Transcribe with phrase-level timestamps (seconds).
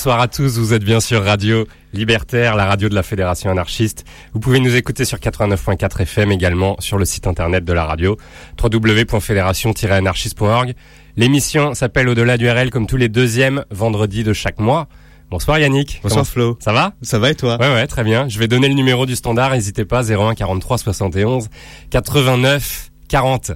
[0.00, 4.06] Bonsoir à tous, vous êtes bien sur Radio Libertaire, la radio de la Fédération anarchiste.
[4.32, 8.16] Vous pouvez nous écouter sur 89.4 FM également sur le site internet de la radio
[8.58, 10.72] www.fédération-anarchiste.org.
[11.18, 14.88] L'émission s'appelle Au-delà du RL comme tous les deuxièmes vendredis de chaque mois.
[15.30, 16.00] Bonsoir Yannick.
[16.02, 16.56] Bonsoir Flo.
[16.60, 16.94] Ça va?
[17.02, 17.58] Ça va et toi?
[17.60, 18.26] Ouais ouais, très bien.
[18.26, 21.50] Je vais donner le numéro du standard, n'hésitez pas 01 43 71
[21.90, 23.52] 89 40.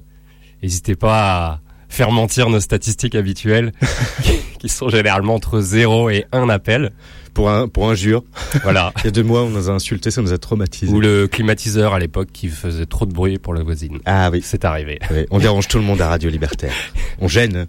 [0.63, 3.73] N'hésitez pas à faire mentir nos statistiques habituelles
[4.65, 6.93] qui sont généralement entre 0 et 1 appel.
[7.35, 8.23] Pour un, pour un jure.
[8.63, 8.93] Voilà.
[8.99, 10.93] Il y a deux mois, on nous a insulté, ça nous a traumatisé.
[10.93, 13.99] Ou le climatiseur à l'époque qui faisait trop de bruit pour la voisine.
[14.05, 14.41] Ah oui.
[14.45, 15.01] C'est arrivé.
[15.11, 16.73] Oui, on dérange tout le monde à Radio Libertaire.
[17.21, 17.67] On gêne.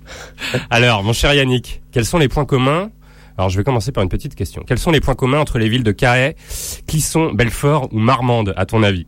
[0.69, 2.92] Alors, mon cher Yannick, quels sont les points communs?
[3.38, 4.63] Alors je vais commencer par une petite question.
[4.65, 6.36] Quels sont les points communs entre les villes de Carhaix,
[6.88, 9.07] Clisson, Belfort ou Marmande, à ton avis?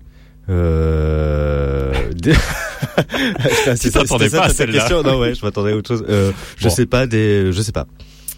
[0.49, 1.93] Euh...
[3.81, 4.79] Tu t'attendais pas à celle-là.
[4.79, 6.05] question Non ouais, je m'attendais à autre chose.
[6.09, 6.69] Euh, je Bon.
[6.69, 7.85] sais pas des, je sais pas.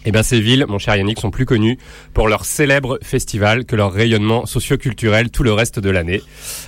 [0.06, 1.76] Eh bien, ces villes, mon cher Yannick, sont plus connues
[2.14, 6.22] pour leur célèbre festival que leur rayonnement socio-culturel tout le reste de l'année.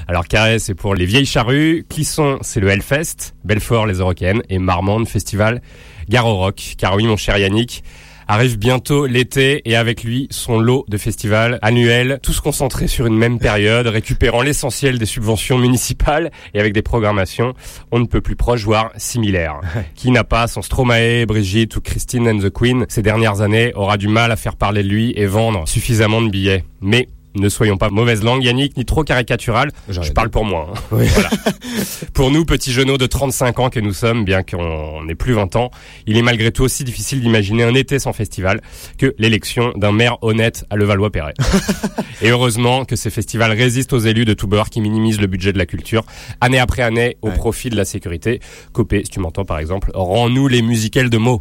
[0.06, 4.58] Alors, Carhaix, c'est pour les vieilles charrues, Clisson, c'est le Hellfest, Belfort, les Eurocaines, et
[4.58, 5.62] Marmande, festival
[6.10, 6.74] Garo Rock.
[6.76, 7.82] Car oui, mon cher Yannick,
[8.28, 13.16] arrive bientôt l'été et avec lui son lot de festivals annuels, tous concentrés sur une
[13.16, 17.54] même période, récupérant l'essentiel des subventions municipales et avec des programmations
[17.90, 19.60] on ne peut plus proches, voire similaires.
[19.94, 23.96] Qui n'a pas son Stromae, Brigitte ou Christine and the Queen ces dernières années aura
[23.96, 26.64] du mal à faire parler de lui et vendre suffisamment de billets.
[26.80, 29.70] Mais ne soyons pas mauvaise langue, Yannick, ni trop caricatural.
[29.88, 30.70] Je parle pour moi.
[30.74, 30.80] hein.
[30.92, 31.06] Oui.
[31.08, 31.30] Voilà.
[32.14, 35.56] Pour nous, petits genoux de 35 ans que nous sommes, bien qu'on n'ait plus 20
[35.56, 35.70] ans,
[36.06, 38.60] il est malgré tout aussi difficile d'imaginer un été sans festival
[38.98, 41.32] que l'élection d'un maire honnête à Levallois-Perret.
[42.22, 45.52] Et heureusement que ces festivals résistent aux élus de tous bords qui minimisent le budget
[45.52, 46.04] de la culture,
[46.40, 47.34] année après année, au Ouais.
[47.34, 48.40] profit de la sécurité.
[48.72, 51.40] Copé, si tu m'entends par exemple, rends-nous les musicales de mots.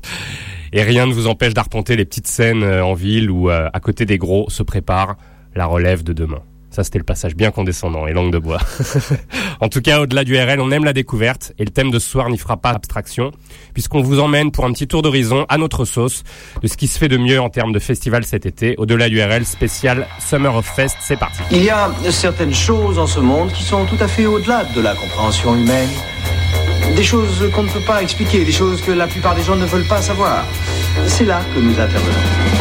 [0.74, 3.80] Et rien ne vous empêche d'arpenter les petites scènes euh, en ville où, euh, à
[3.82, 5.18] côté des gros, se prépare
[5.56, 6.42] la relève de demain.
[6.72, 8.60] Ça, c'était le passage bien condescendant et langue de bois.
[9.60, 12.10] en tout cas, au-delà du RL, on aime la découverte et le thème de ce
[12.10, 13.32] soir n'y fera pas abstraction,
[13.74, 16.24] puisqu'on vous emmène pour un petit tour d'horizon à notre sauce
[16.62, 18.76] de ce qui se fait de mieux en termes de festival cet été.
[18.78, 21.42] Au-delà du RL, spécial Summer of Fest, c'est parti.
[21.52, 24.80] Il y a certaines choses en ce monde qui sont tout à fait au-delà de
[24.80, 25.90] la compréhension humaine.
[26.96, 29.66] Des choses qu'on ne peut pas expliquer, des choses que la plupart des gens ne
[29.66, 30.46] veulent pas savoir.
[31.08, 32.61] C'est là que nous intervenons.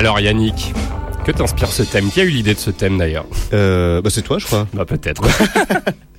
[0.00, 0.72] Alors Yannick,
[1.26, 2.10] que t'inspire ce thème?
[2.10, 3.26] Qui a eu l'idée de ce thème d'ailleurs?
[3.52, 4.66] Euh, bah c'est toi, je crois.
[4.72, 5.20] Bah peut-être.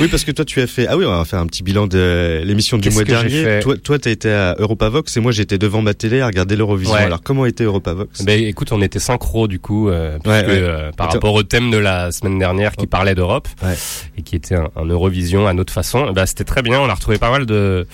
[0.00, 0.86] Oui, parce que toi, tu as fait.
[0.88, 3.60] Ah oui, on va faire un petit bilan de l'émission du mois dernier.
[3.60, 6.94] Toi, toi, t'as été à Europavox et moi, j'étais devant ma télé à regarder l'Eurovision.
[6.94, 7.00] Ouais.
[7.02, 8.22] Alors, comment était Europavox?
[8.24, 10.58] Ben écoute, on était synchro du coup, euh, Ouais, puisque, ouais.
[10.62, 11.14] euh, par Attends.
[11.14, 13.74] rapport au thème de la semaine dernière qui parlait d'Europe Ouais.
[14.18, 16.12] et qui était un, un Eurovision à notre façon.
[16.12, 16.80] Bah c'était très bien.
[16.80, 17.86] On a retrouvé pas mal de,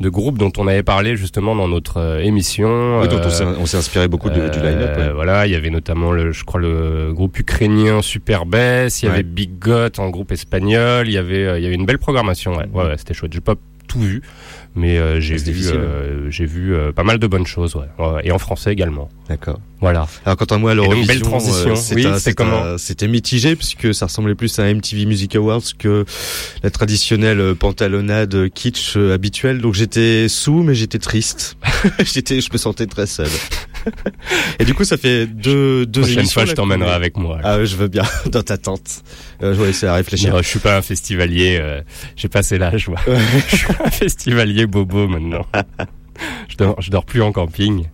[0.00, 3.00] de groupes dont on avait parlé justement dans notre euh, émission.
[3.00, 5.12] Oui, dont on Euh, s'est- on s'est inspiré beaucoup de- du euh, line-up.
[5.14, 9.08] Voilà, il y avait notamment le, je crois le groupe ukrainien Super Bass, il y
[9.08, 12.56] avait Big Got en groupe espagnol, il y avait, il y avait une belle programmation.
[12.56, 13.32] Ouais, ouais, ouais, c'était chouette.
[13.32, 13.54] J'ai pas
[13.88, 14.22] tout vu,
[14.76, 17.74] mais euh, j'ai vu, euh, j'ai vu euh, pas mal de bonnes choses.
[17.74, 19.08] Ouais, Ouais, et en français également.
[19.28, 19.58] D'accord.
[19.80, 20.06] Voilà.
[20.24, 21.70] Alors, quant à moi, l'Eurovision, belle transition.
[21.74, 25.62] euh, Oui, c'est comment C'était mitigé puisque ça ressemblait plus à un MTV Music Awards
[25.76, 26.04] que
[26.62, 29.60] la traditionnelle euh, pantalonnade kitsch euh, habituelle.
[29.60, 31.56] Donc, j'étais sous, mais j'étais triste.
[32.04, 33.28] j'étais, je me sentais très seul.
[34.58, 36.40] Et du coup, ça fait deux, deux Prochaine émissions.
[36.40, 37.38] fois, je t'emmènerai avec moi.
[37.42, 39.02] Ah, je veux bien dans ta tente.
[39.42, 40.32] Euh, je vais essayer à réfléchir.
[40.34, 41.58] Non, je suis pas un festivalier.
[41.60, 41.80] euh,
[42.16, 42.88] J'ai passé l'âge.
[42.88, 42.98] moi.
[43.06, 43.18] Ouais.
[43.48, 45.46] je suis un festivalier bobo maintenant.
[46.48, 47.86] je, dors, je dors plus en camping.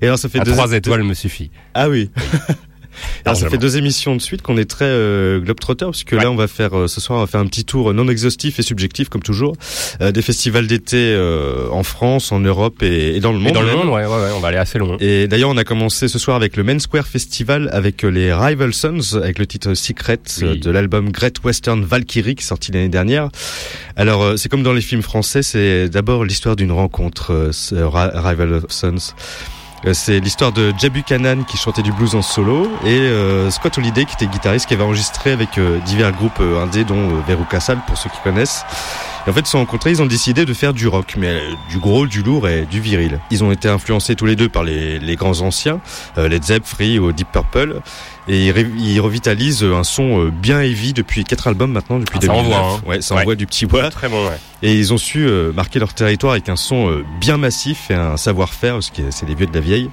[0.00, 1.50] Et alors, ça fait À deux trois étoiles me suffit.
[1.74, 2.10] Ah oui.
[3.24, 6.30] Alors, ça fait deux émissions de suite qu'on est très euh, globetrotter, parce que là,
[6.30, 8.62] on va faire euh, ce soir, on va faire un petit tour non exhaustif et
[8.62, 9.56] subjectif, comme toujours,
[10.00, 13.50] euh, des festivals d'été euh, en France, en Europe et, et dans le monde.
[13.50, 14.96] Et dans le monde, ouais, ouais, ouais, on va aller assez loin.
[15.00, 18.72] Et d'ailleurs, on a commencé ce soir avec le Main Square Festival avec les Rival
[18.74, 20.58] Sons, avec le titre Secret Oui.
[20.60, 23.28] de l'album Great Western Valkyrie, qui est sorti l'année dernière.
[23.96, 28.62] Alors, euh, c'est comme dans les films français, c'est d'abord l'histoire d'une rencontre, euh, Rival
[28.68, 29.14] Sons.
[29.86, 33.76] Euh, C'est l'histoire de Jay Buchanan qui chantait du blues en solo et euh, Scott
[33.78, 37.20] Holiday qui était guitariste qui avait enregistré avec euh, divers groupes euh, indés dont euh,
[37.26, 38.64] Veruca Salt pour ceux qui connaissent.
[39.26, 41.40] Et en fait, ils se sont rencontrés, ils ont décidé de faire du rock, mais
[41.70, 43.20] du gros, du lourd et du viril.
[43.30, 45.80] Ils ont été influencés tous les deux par les, les grands anciens,
[46.18, 47.80] euh, Led Free ou Deep Purple,
[48.28, 48.46] et
[48.78, 52.56] ils revitalisent un son euh, bien heavy depuis quatre albums maintenant, depuis Ah, ça 2009.
[52.58, 52.80] envoie, hein.
[52.86, 53.20] Ouais, ça Ouais.
[53.22, 53.90] envoie du petit bois.
[53.90, 54.38] Très bon, ouais.
[54.62, 57.94] Et ils ont su euh, marquer leur territoire avec un son euh, bien massif et
[57.94, 59.90] un savoir-faire, parce que c'est les vieux de la vieille,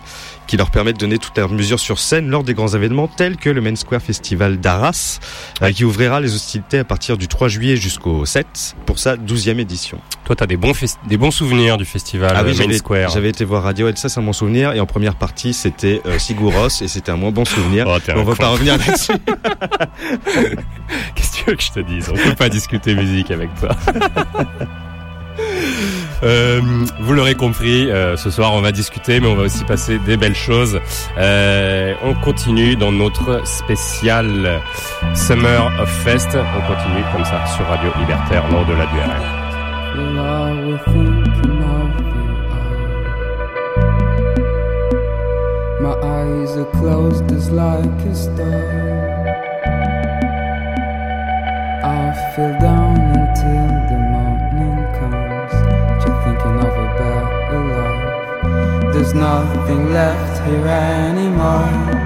[0.52, 3.38] qui leur permet de donner toutes leurs mesures sur scène lors des grands événements tels
[3.38, 5.20] que le Main Square Festival d'Arras,
[5.62, 9.60] euh, qui ouvrira les hostilités à partir du 3 juillet jusqu'au 7 pour sa 12e
[9.60, 10.02] édition.
[10.26, 10.74] Toi, t'as des bons
[11.08, 13.12] des bons souvenirs du festival Ah oui, euh, Main Square.
[13.12, 16.20] j'avais été voir Radiohead, ça c'est un bon souvenir, et en première partie c'était euh,
[16.20, 17.86] Sigur Rós, et c'était un moins bon souvenir.
[17.88, 19.14] Oh, On va pas revenir là-dessus.
[21.16, 22.10] Qu'est-ce que tu veux que je te dise?
[22.12, 23.70] On peut pas discuter musique avec toi.
[26.24, 26.62] Euh,
[27.00, 30.18] vous l'aurez compris, euh, ce soir on va discuter, mais on va aussi passer des
[30.18, 30.80] belles choses.
[31.18, 34.62] Euh, on continue dans notre spécial
[35.14, 36.30] Summer of Fest.
[36.36, 39.42] On continue comme ça sur Radio Libertaire, non au-delà du RL.
[45.82, 46.56] Well, I was
[59.12, 62.01] There's nothing left here anymore.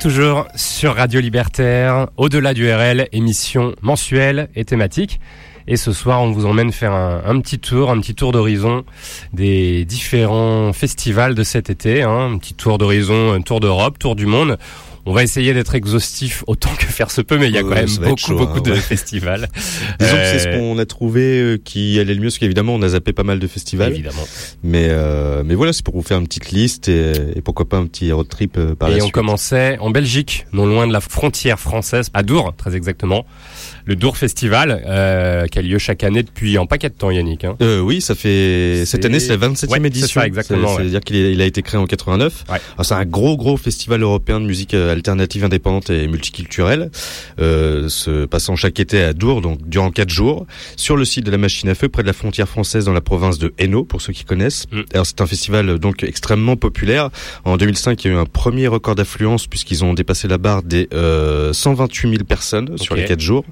[0.00, 5.20] Toujours sur Radio Libertaire, au-delà du RL, émission mensuelle et thématique.
[5.68, 8.84] Et ce soir, on vous emmène faire un, un petit tour, un petit tour d'horizon
[9.34, 12.02] des différents festivals de cet été.
[12.02, 14.56] Hein, un petit tour d'horizon, un tour d'Europe, tour du monde.
[15.04, 17.68] On va essayer d'être exhaustif autant que faire se peut, mais il y a quand
[17.70, 18.80] même beaucoup, chaud, beaucoup hein, de ouais.
[18.80, 19.48] festivals.
[20.00, 22.74] Disons que c'est ce Euh, qu'on a trouvé euh, qui allait le mieux, parce qu'évidemment
[22.74, 23.92] on a zappé pas mal de festivals.
[23.92, 24.26] Évidemment.
[24.62, 27.76] Mais euh, mais voilà, c'est pour vous faire une petite liste et, et pourquoi pas
[27.76, 29.12] un petit road trip par Et la on suite.
[29.14, 33.26] commençait en Belgique, non loin de la frontière française, à Dour, très exactement.
[33.86, 37.44] Le Dour Festival, euh, qui a lieu chaque année depuis un paquet de temps, Yannick.
[37.44, 37.56] Hein.
[37.60, 40.20] Euh, oui, ça fait cette C'est- année c'est la 27e Ouais, c'est édition.
[40.20, 40.82] ça, exactement, C'est- ouais.
[40.82, 42.44] C'est-à-dire qu'il a été créé en 89.
[42.48, 42.58] Ouais.
[42.74, 46.90] Alors, C'est un gros gros festival européen de musique alternative indépendante et multiculturelle,
[47.40, 51.30] euh, se passant chaque été à Dour, donc durant quatre jours, sur le site de
[51.30, 54.00] la Machine à Feu, près de la frontière française dans la province de Hainaut, pour
[54.00, 54.66] ceux qui connaissent.
[54.72, 54.80] Mm.
[54.92, 57.10] Alors c'est un festival euh, donc extrêmement populaire.
[57.44, 60.62] En 2005, il y a eu un premier record d'affluence puisqu'ils ont dépassé la barre
[60.62, 63.44] des euh, 128 000 personnes sur les quatre jours.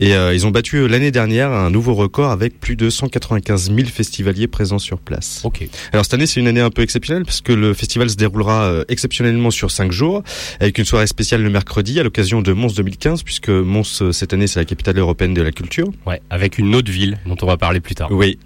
[0.00, 3.72] Et euh, ils ont battu euh, l'année dernière un nouveau record avec plus de 195
[3.74, 5.42] 000 festivaliers présents sur place.
[5.44, 5.66] Ok.
[5.92, 8.64] Alors cette année c'est une année un peu exceptionnelle parce que le festival se déroulera
[8.64, 10.22] euh, exceptionnellement sur cinq jours
[10.60, 14.32] avec une soirée spéciale le mercredi à l'occasion de Mons 2015 puisque Mons euh, cette
[14.32, 15.88] année c'est la capitale européenne de la culture.
[16.06, 18.08] Ouais, avec une autre ville dont on va parler plus tard.
[18.10, 18.38] Oui.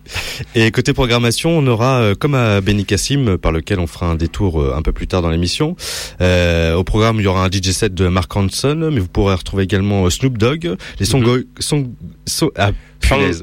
[0.55, 4.83] Et côté programmation, on aura comme à Benicassim par lequel on fera un détour un
[4.83, 5.77] peu plus tard dans l'émission.
[6.21, 9.35] Euh, au programme, il y aura un DJ set de Mark Ronson, mais vous pourrez
[9.35, 11.40] retrouver également Snoop Dogg, les sons Mhm.
[11.59, 11.93] Song,
[12.27, 12.71] so- ah.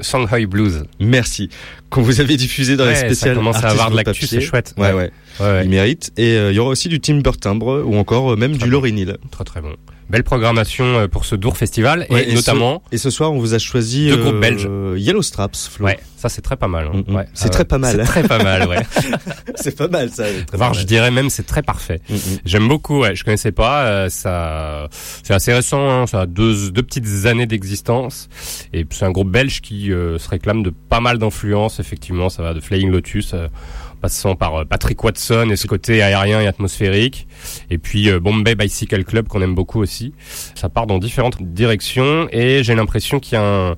[0.01, 0.83] Shanghai Blues.
[0.99, 1.49] Merci.
[1.89, 3.36] Qu'on vous avait diffusé dans Ouais, les ça spéciales.
[3.36, 4.73] commence à avoir de l'actu, c'est chouette.
[4.77, 4.93] Ouais, Ouais.
[4.93, 5.12] ouais.
[5.39, 5.63] Ouais, ouais.
[5.65, 6.12] Il mérite.
[6.17, 8.71] Et euh, il y aura aussi du Timber Timbre ou encore euh, même Très du
[8.71, 8.81] bon.
[9.31, 9.73] Très très bon.
[10.10, 13.39] Belle programmation euh, pour ce Dour Festival Ouais, et, et notamment, Et ce soir, on
[13.39, 14.67] vous a choisi Deux groupes belges.
[14.96, 15.67] Yellow Straps.
[15.70, 15.86] Flo.
[15.86, 16.88] ouais, ça c'est très pas mal.
[16.93, 17.04] hein.
[17.08, 17.15] Mm, mm.
[17.15, 17.96] Ouais, C'est euh, très pas mal.
[17.98, 18.78] C'est très pas mal, ouais.
[19.56, 20.24] c'est pas mal ça.
[20.54, 22.00] Voire je dirais même c'est très parfait.
[22.10, 22.15] Mm.
[22.46, 23.15] J'aime beaucoup, ouais.
[23.15, 23.86] Je connaissais pas.
[23.86, 24.88] euh, ça,
[25.24, 25.89] c'est assez récent.
[25.89, 28.30] Hein, ça a deux, deux petites années d'existence.
[28.74, 31.80] Et c'est un groupe belge qui euh, se réclame de pas mal d'influences.
[31.80, 33.48] Effectivement, ça va de Flying Lotus, euh,
[34.01, 37.27] passant par euh, Patrick Watson et ce côté aérien et atmosphérique.
[37.69, 40.13] Et puis euh, Bombay Bicycle Club qu'on aime beaucoup aussi.
[40.55, 42.27] Ça part dans différentes directions.
[42.31, 43.75] Et j'ai l'impression qu'il y a un,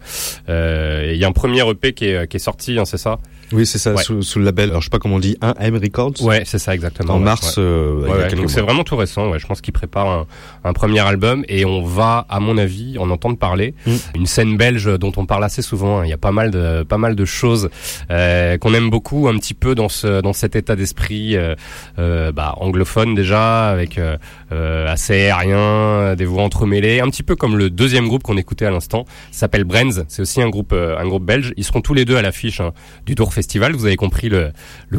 [0.49, 2.77] euh, premier EP qui est, qui est sorti.
[2.79, 3.19] Hein, c'est ça?
[3.51, 4.03] Oui, c'est ça, Ouais.
[4.03, 4.69] sous, sous le label.
[4.69, 6.21] Alors, je sais pas comment on dit, un M Records.
[6.21, 7.13] Ouais, c'est ça exactement.
[7.13, 7.63] En ouais, mars, ouais.
[7.63, 9.29] euh, il y Ouais, a ouais, quelques donc c'est vraiment tout récent.
[9.29, 10.27] Ouais, je pense qu'il prépare un,
[10.63, 13.73] un premier album et on va, à mon avis, en entendre parler.
[13.85, 13.91] Mm.
[14.15, 15.99] Une scène belge dont on parle assez souvent.
[15.99, 16.05] hein.
[16.05, 17.69] Il y a pas mal de pas mal de choses
[18.11, 21.55] euh, qu'on aime beaucoup, un petit peu dans ce dans cet état d'esprit euh,
[21.97, 24.17] euh, bah, anglophone déjà, avec euh,
[24.51, 28.65] euh, assez aérien, des voix entremêlées, un petit peu comme le deuxième groupe qu'on écoutait
[28.65, 30.05] à l'instant, s'appelle Brenz.
[30.07, 31.53] C'est aussi un groupe un groupe belge.
[31.57, 32.71] Ils seront tous les deux à l'affiche hein,
[33.05, 33.73] du Tour festival.
[33.73, 34.51] Vous avez compris le,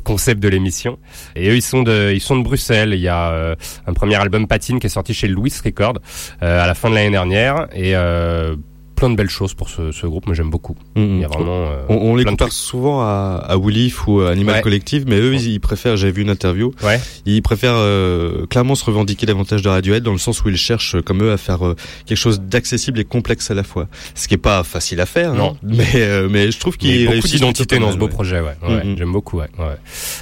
[0.03, 0.99] concept de l'émission.
[1.37, 2.95] Et eux, ils sont de, ils sont de Bruxelles.
[2.95, 3.55] Il y a euh,
[3.87, 5.99] un premier album Patine qui est sorti chez Louis Record
[6.43, 8.57] euh, à la fin de l'année dernière et euh,
[9.01, 10.27] plein de belles choses pour ce, ce groupe.
[10.27, 10.77] Moi, j'aime beaucoup.
[10.95, 11.67] Il y a vraiment.
[11.71, 12.53] euh, On, on les compare trucs.
[12.59, 14.61] souvent à, à Woolif ou à Animal Ouais.
[14.63, 17.01] Collective, mais eux, ils, ils préfèrent, j'avais vu une interview, Ouais.
[17.27, 20.97] ils préfèrent euh, clairement se revendiquer davantage de Radiohead dans le sens où ils cherchent,
[20.97, 21.75] euh, comme eux, à faire euh,
[22.07, 23.89] quelque chose d'accessible et complexe à la fois.
[24.15, 25.53] Ce qui est pas facile à faire, Non.
[25.53, 28.11] hein, mais, mais je trouve Il y qu'ils a beaucoup d'identité dans ce beau ouais.
[28.13, 28.57] projet, ouais.
[28.85, 28.97] Mhm.
[28.99, 29.49] J'aime beaucoup, ouais.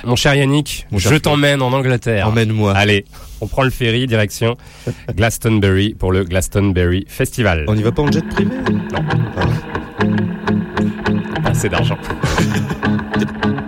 [0.05, 2.29] Mon cher Yannick, Mon cher je t'emmène en Angleterre.
[2.29, 2.73] Emmène-moi.
[2.75, 3.05] Allez,
[3.41, 4.57] on prend le ferry direction
[5.15, 7.65] Glastonbury pour le Glastonbury Festival.
[7.69, 8.51] On n'y va pas en jet privé?
[11.43, 11.99] Pas assez d'argent.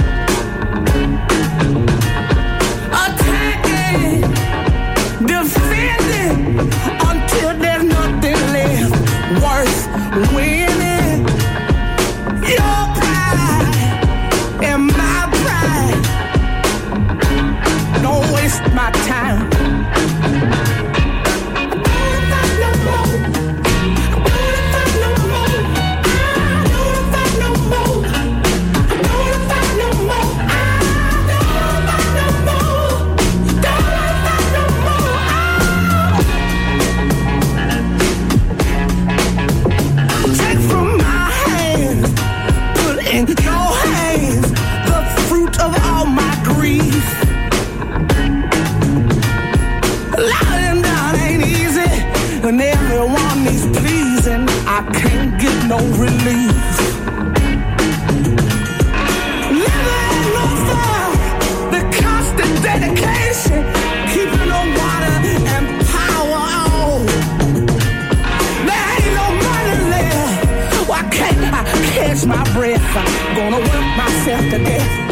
[72.31, 72.81] My breath?
[72.95, 75.10] I'm gonna work myself to death.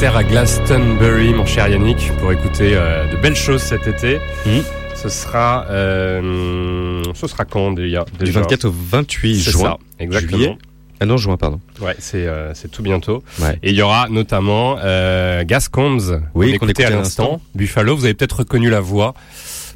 [0.00, 4.18] Angleterre à Glastonbury, mon cher Yannick, pour écouter euh, de belles choses cet été.
[4.46, 4.62] Mhm.
[4.96, 9.62] Ce sera, euh, ce sera quand déjà Du déjà 24 au 28 C'est juin.
[9.62, 10.38] ça, exactement.
[10.38, 10.58] juillet.
[11.00, 11.60] Ah non, juin, pardon.
[11.82, 13.22] Ouais, c'est euh, c'est tout bientôt.
[13.40, 13.58] Ouais.
[13.62, 17.42] Et il y aura notamment euh, Gascons, Oui, qu'on écoutait à l'instant.
[17.54, 19.12] Buffalo, vous avez peut-être reconnu la voix.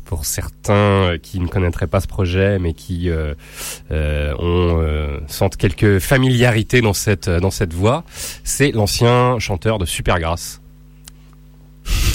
[0.06, 3.32] Pour certains euh, qui ne connaîtraient pas ce projet, mais qui euh,
[3.90, 8.04] euh, ont euh, sentent quelques familiarités dans cette dans cette voix,
[8.44, 10.60] c'est l'ancien chanteur de Supergrass.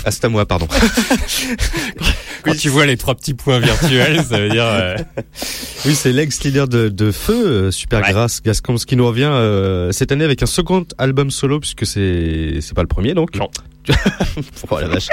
[0.06, 0.68] Ah, c'est à moi, pardon.
[2.44, 4.96] Quand tu vois les trois petits points virtuels, ça veut dire euh,
[5.86, 8.12] Oui, c'est l'ex-leader de, de Feu, euh, Super Ouais.
[8.12, 12.60] Grasse Gascons, qui nous revient euh, cette année avec un second album solo, puisque c'est
[12.62, 13.36] c'est pas le premier, donc.
[13.36, 13.50] Non.
[14.70, 15.08] oh la vache.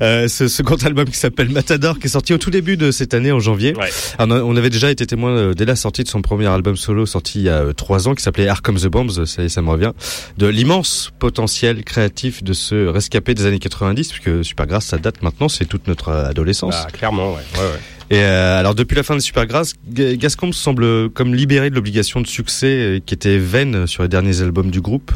[0.00, 3.14] Euh, ce second album qui s'appelle Matador, qui est sorti au tout début de cette
[3.14, 3.74] année, en janvier.
[3.76, 3.90] Ouais.
[4.18, 7.06] Alors, on avait déjà été témoin euh, dès la sortie de son premier album solo,
[7.06, 9.70] sorti il y a euh, trois ans, qui s'appelait Comes the Bombs, ça, ça me
[9.70, 9.92] revient,
[10.38, 15.48] de l'immense potentiel créatif de ce rescapé des années 90, puisque Supergrass, ça date maintenant,
[15.48, 16.74] c'est toute notre adolescence.
[16.74, 17.80] bah, clairement, ouais, ouais, ouais.
[18.10, 22.20] Et euh, alors depuis la fin de Supergrass, Ga- Gascon semble comme libéré de l'obligation
[22.20, 25.12] de succès euh, qui était vaine sur les derniers albums du groupe.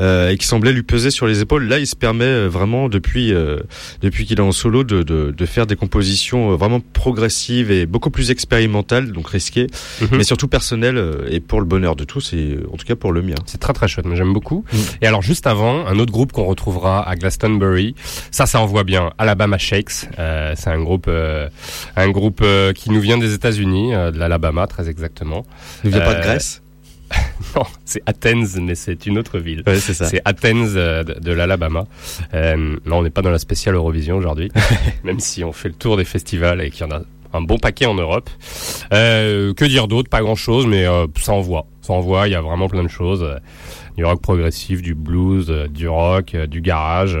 [0.00, 1.68] Euh, et qui semblait lui peser sur les épaules.
[1.68, 3.58] Là, il se permet euh, vraiment depuis euh,
[4.02, 8.10] depuis qu'il est en solo de, de, de faire des compositions vraiment progressives et beaucoup
[8.10, 9.66] plus expérimentales, donc risquées,
[10.00, 10.08] Mhm.
[10.12, 13.22] mais surtout personnelles et pour le bonheur de tous et en tout cas pour le
[13.22, 13.34] mien.
[13.46, 14.64] C'est très très chouette, moi j'aime beaucoup.
[14.72, 14.76] Mm.
[15.02, 17.94] Et alors juste avant, un autre groupe qu'on retrouvera à Glastonbury,
[18.30, 20.08] ça ça envoie bien, Alabama Shakes.
[20.18, 21.48] Euh, c'est un groupe, euh,
[21.96, 25.44] un groupe euh, qui nous vient des États-Unis, euh, de l'Alabama très exactement.
[25.84, 26.62] Il vient pas de Grèce?
[27.56, 29.62] Non, c'est Athens, mais c'est une autre ville.
[29.66, 30.04] Ouais, c'est ça.
[30.04, 31.86] C'est Athens euh, de, de l'Alabama.
[32.34, 34.50] Euh, non, on n'est pas dans la spéciale Eurovision aujourd'hui,
[35.04, 37.00] même si on fait le tour des festivals et qu'il y en a
[37.32, 38.30] un bon paquet en Europe.
[38.92, 40.08] Euh, que dire d'autre?
[40.08, 41.66] Pas grand-chose, mais euh, ça envoie.
[41.80, 43.26] Ça envoie, il y a vraiment plein de choses.
[44.00, 47.18] Du rock progressif, du blues, euh, du rock, euh, du garage.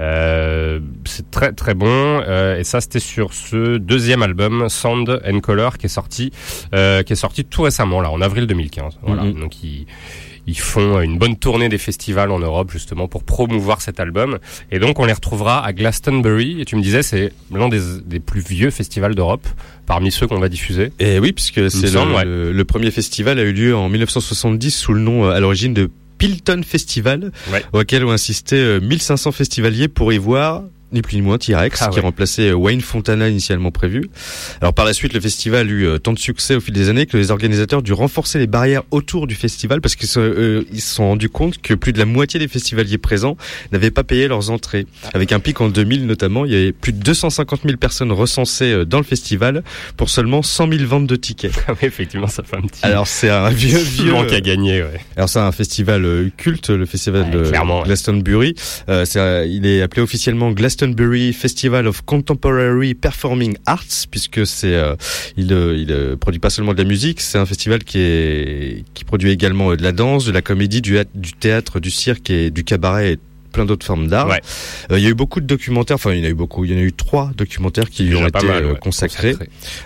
[0.00, 2.20] Euh, c'est très très bon.
[2.58, 6.32] Et ça, c'était sur ce deuxième album, Sound and Color, qui est sorti,
[6.72, 8.98] qui est sorti tout récemment, là, en avril 2015.
[9.02, 9.22] Voilà.
[9.22, 9.38] Mhm.
[9.38, 9.86] Donc, ils,
[10.48, 14.38] ils font une bonne tournée des festivals en Europe justement pour promouvoir cet album.
[14.72, 16.60] Et donc on les retrouvera à Glastonbury.
[16.60, 19.46] Et tu me disais c'est l'un des, des plus vieux festivals d'Europe
[19.84, 20.90] parmi ceux qu'on va diffuser.
[20.98, 22.24] Et oui, puisque c'est le, ouais.
[22.24, 25.90] le, le premier festival a eu lieu en 1970 sous le nom à l'origine de
[26.18, 27.64] Pilton Festival, Ouais.
[27.72, 31.88] auquel ont assisté euh, 1500 festivaliers pour y voir ni plus ni moins T-Rex, Ah
[31.88, 32.02] qui ouais.
[32.02, 34.08] remplaçait euh, Wayne Fontana initialement prévu.
[34.60, 36.88] Alors par la suite, le festival a eu euh, tant de succès au fil des
[36.88, 40.64] années que les organisateurs dû renforcer les barrières autour du festival parce qu'ils se, euh,
[40.72, 43.36] ils se sont rendus compte que plus de la moitié des festivaliers présents
[43.72, 44.86] n'avaient pas payé leurs entrées.
[45.14, 48.72] Avec un pic en 2000 notamment, il y avait plus de 250 000 personnes recensées
[48.72, 49.62] euh, dans le festival
[49.96, 51.52] pour seulement 100 000 ventes de tickets.
[51.68, 54.82] Ah effectivement, ça fait un petit Alors c'est un vieux vieux manque à gagner.
[54.82, 55.00] Ouais.
[55.16, 57.84] alors c'est un festival culte, le festival Ouais, de.
[57.84, 58.54] Glastonbury.
[58.88, 60.77] Euh, euh, il est appelé officiellement Glastonbury
[61.32, 64.94] Festival of Contemporary Performing Arts puisque c'est euh,
[65.36, 69.74] il euh, euh, produit pas seulement de la musique, c'est un festival qui produit également
[69.74, 70.98] de la danse, de la comédie, du,
[71.40, 74.28] théâtre, du cirque et du cabaret et plein d'autres formes d'art.
[74.28, 74.40] Ouais.
[74.90, 76.64] Euh, il y a eu beaucoup de documentaires, enfin il y en a eu beaucoup,
[76.64, 79.34] il y en a eu trois documentaires qui lui ont été mal, euh, ouais, consacrés.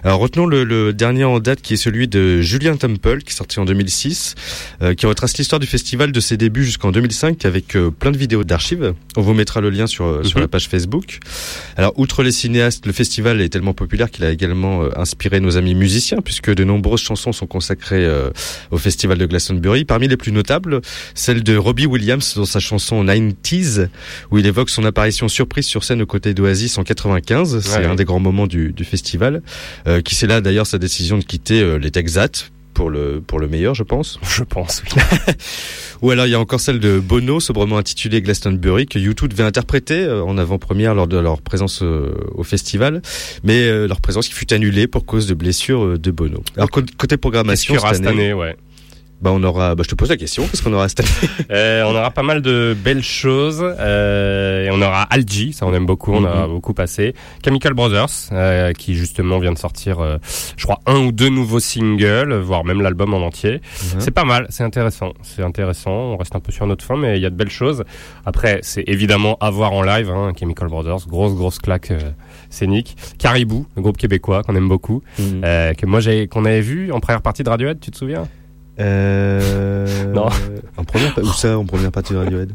[0.04, 3.36] Alors retenons le, le dernier en date qui est celui de Julien Temple qui est
[3.36, 4.34] sorti en 2006,
[4.82, 8.18] euh, qui retrace l'histoire du festival de ses débuts jusqu'en 2005 avec euh, plein de
[8.18, 8.94] vidéos d'archives.
[9.16, 10.42] On vous mettra le lien sur, euh, sur Mhm.
[10.42, 11.18] la page Facebook.
[11.76, 15.74] Alors outre les cinéastes, le festival est tellement populaire qu'il a également inspiré nos amis
[15.74, 18.08] musiciens puisque de nombreuses chansons sont consacrées
[18.70, 19.84] au festival de Glastonbury.
[19.84, 20.80] Parmi les plus notables,
[21.14, 23.06] celle de Robbie Williams dans sa chanson
[23.52, 23.88] 90s
[24.30, 27.60] où il évoque son apparition surprise sur scène aux côtés d'Oasis en 95.
[27.60, 29.42] C'est Ouais, un des grands moments du, du festival
[29.86, 33.38] euh, qui c'est là d'ailleurs sa décision de quitter euh, les Texats pour le pour
[33.38, 34.18] le meilleur je pense.
[34.36, 34.82] Je pense.
[34.96, 35.02] Oui.
[36.00, 39.42] Ou alors il y a encore celle de Bono sobrement intitulée Glastonbury que YouTube devait
[39.44, 43.02] interpréter euh, en avant-première lors de leur présence au festival
[43.44, 46.42] mais leur présence qui fut annulée pour cause de blessures euh, de Bono.
[46.56, 48.56] Alors cô- côté programmation cette cette année, année Ouais.
[49.22, 51.08] Bah on aura bah je te pose la question qu'est-ce qu'on aura cette année
[51.50, 53.62] Euh, on aura pas mal de belles choses.
[53.62, 56.52] Euh, et on aura Algie, ça on aime beaucoup, on a Mhm.
[56.52, 57.14] beaucoup passé.
[57.44, 59.98] Chemical Brothers, euh, qui justement vient de sortir,
[60.56, 63.54] je crois, un ou deux nouveaux singles, voire même l'album en entier.
[63.94, 64.00] Mhm.
[64.00, 65.12] C'est pas mal, c'est intéressant.
[65.22, 67.50] C'est intéressant, on reste un peu sur notre fin, mais il y a de belles
[67.50, 67.84] choses.
[68.26, 71.92] Après, c'est évidemment à voir en live, hein, Chemical Brothers, grosse, grosse claque
[72.50, 72.96] scénique.
[73.18, 75.42] Caribou, le groupe québécois qu'on aime beaucoup, Mhm.
[75.44, 78.26] euh, que moi j'ai, qu'on avait vu en première partie de Radiohead, tu te souviens?
[78.82, 80.12] Euh...
[80.12, 80.28] Non.
[80.76, 82.52] En première, où ça, en première partie de Radiohead?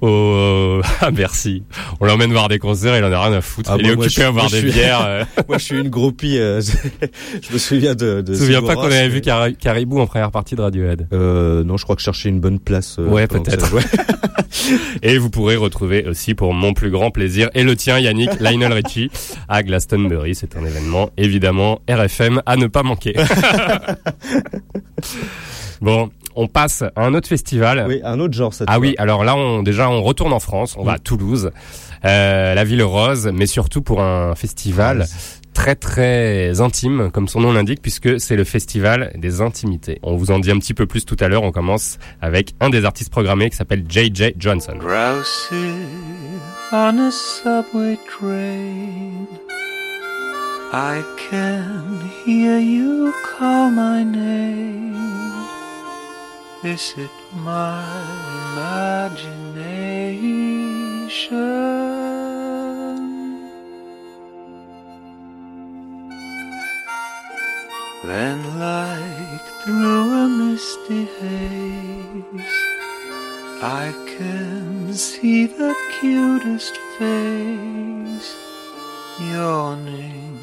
[0.00, 1.62] Au à Bercy.
[2.00, 3.70] On l'emmène voir des concerts, il en a rien à foutre.
[3.72, 5.04] Ah, il est occupé à boire des suis- bières.
[5.06, 5.24] euh.
[5.48, 6.38] Moi, je suis une groupie.
[6.38, 6.60] euh,
[7.42, 8.20] je me souviens de.
[8.20, 11.08] de Je me souviens pas qu'on avait vu Car- Caribou en première partie de Radiohead?
[11.12, 12.96] Euh, non, je crois que je cherchais une bonne place.
[12.98, 13.74] euh, Ouais, peut-être.
[15.02, 18.72] Et vous pourrez retrouver aussi pour mon plus grand plaisir et le tien Yannick Lionel
[18.72, 19.10] Richie
[19.48, 20.34] à Glastonbury.
[20.34, 23.14] C'est un événement évidemment RFM à ne pas manquer.
[25.80, 27.84] bon, on passe à un autre festival.
[27.88, 28.80] Oui, un autre genre cette Ah fois.
[28.80, 31.50] oui, alors là, on, déjà, on retourne en France, on va à Toulouse,
[32.04, 35.06] euh, la ville rose, mais surtout pour un festival
[35.54, 39.98] très très intime, comme son nom l'indique, puisque c'est le festival des intimités.
[40.02, 42.68] On vous en dit un petit peu plus tout à l'heure, on commence avec un
[42.68, 44.74] des artistes programmés qui s'appelle JJ Johnson.
[44.78, 45.72] Drowsy
[46.72, 49.26] on a subway train.
[50.72, 51.00] I
[51.30, 55.15] can hear you call my name.
[56.64, 57.84] Is it my
[58.52, 59.36] imagination?
[68.04, 72.56] Then, like through a misty haze,
[73.62, 78.34] I can see the cutest face
[79.20, 80.38] yawning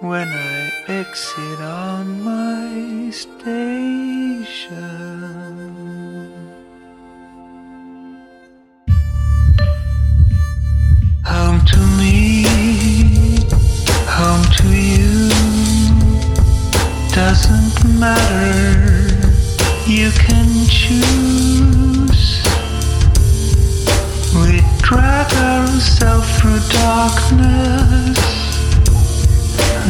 [0.00, 4.68] when I exit on my station.
[11.24, 12.44] Home to me,
[14.06, 15.30] home to you,
[17.12, 19.18] doesn't matter.
[19.86, 22.42] You can choose.
[24.34, 28.47] We drag ourselves through darkness.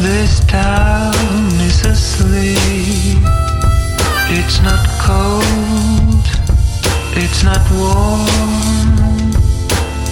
[0.01, 1.13] This town
[1.61, 3.19] is asleep.
[4.31, 6.25] It's not cold,
[7.17, 8.27] it's not warm.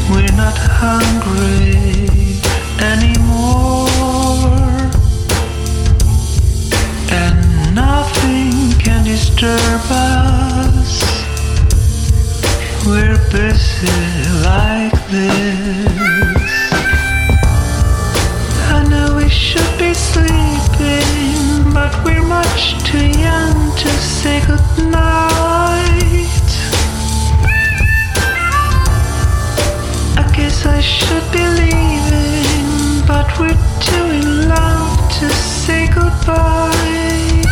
[0.10, 2.10] We're not hungry
[2.80, 3.88] anymore.
[7.12, 10.92] And nothing can disturb us.
[12.86, 13.88] We're busy
[14.44, 16.47] like this.
[19.58, 24.94] Should be sleeping, but we're much too young to say goodnight.
[30.22, 37.44] I guess I should be leaving, but we're too in love to say goodbye.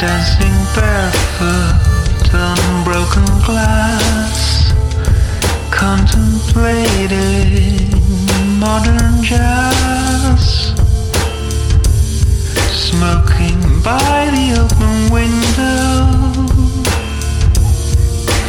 [0.00, 4.72] Dancing barefoot on broken glass,
[5.70, 7.99] contemplating
[8.60, 10.74] modern jazz,
[12.70, 16.06] smoking by the open window.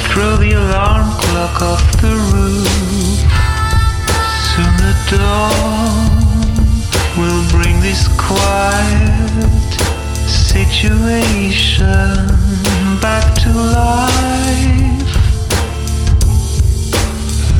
[0.09, 2.67] Throw the alarm clock off the roof.
[4.49, 6.09] Soon the dawn
[7.17, 9.71] will bring this quiet
[10.27, 12.27] situation
[12.99, 15.20] back to life.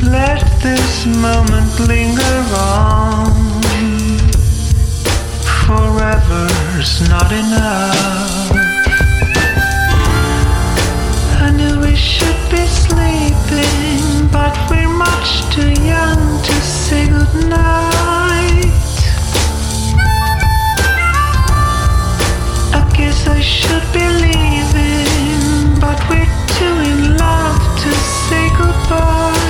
[0.02, 3.62] Let this moment linger on.
[5.66, 8.50] Forever's not enough.
[11.40, 18.72] I knew we should be sleeping, but we're much too young to say goodnight.
[22.74, 26.26] I guess I should be leaving, but we're
[26.58, 29.41] too in love to say goodbye.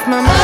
[0.00, 0.39] Off my mind.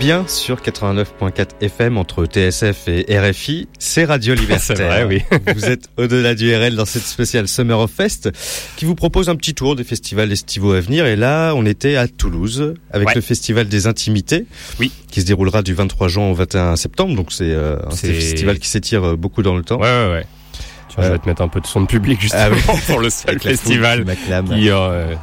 [0.00, 4.60] Bien sur 89.4 FM entre TSF et RFI, c'est Radio Libertaire.
[4.78, 5.22] C'est vrai, oui.
[5.54, 8.30] vous êtes au-delà du RL dans cette spéciale Summer of Fest
[8.76, 11.04] qui vous propose un petit tour des festivals estivaux à venir.
[11.06, 13.14] Et là, on était à Toulouse avec Ouais.
[13.14, 14.46] le Festival des Intimités.
[14.78, 14.90] Oui.
[15.10, 17.14] Qui se déroulera du 23 juin au 21 septembre.
[17.14, 19.78] Donc c'est euh, un festival qui s'étire euh, beaucoup dans le temps.
[19.80, 20.26] Ouais, ouais, ouais.
[20.88, 22.80] Tiens, je Euh, vais te mettre un peu de son de public justement Ah oui.
[22.86, 24.04] pour le seul festival
[24.48, 25.14] qui euh,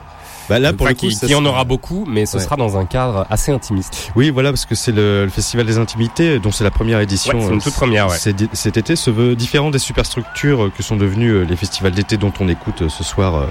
[0.49, 2.43] Bah là, pour le coup, ça qui en aura beaucoup, mais ce Ouais.
[2.43, 4.11] sera dans un cadre assez intimiste.
[4.15, 7.33] Oui, voilà, parce que c'est le, le Festival des Intimités, dont c'est la première édition.
[7.37, 8.17] Ouais, c'est une euh, toute première, ouais.
[8.53, 12.17] Cet été se veut différent des superstructures euh, que sont devenus euh, les festivals d'été
[12.17, 13.47] dont on écoute ce soir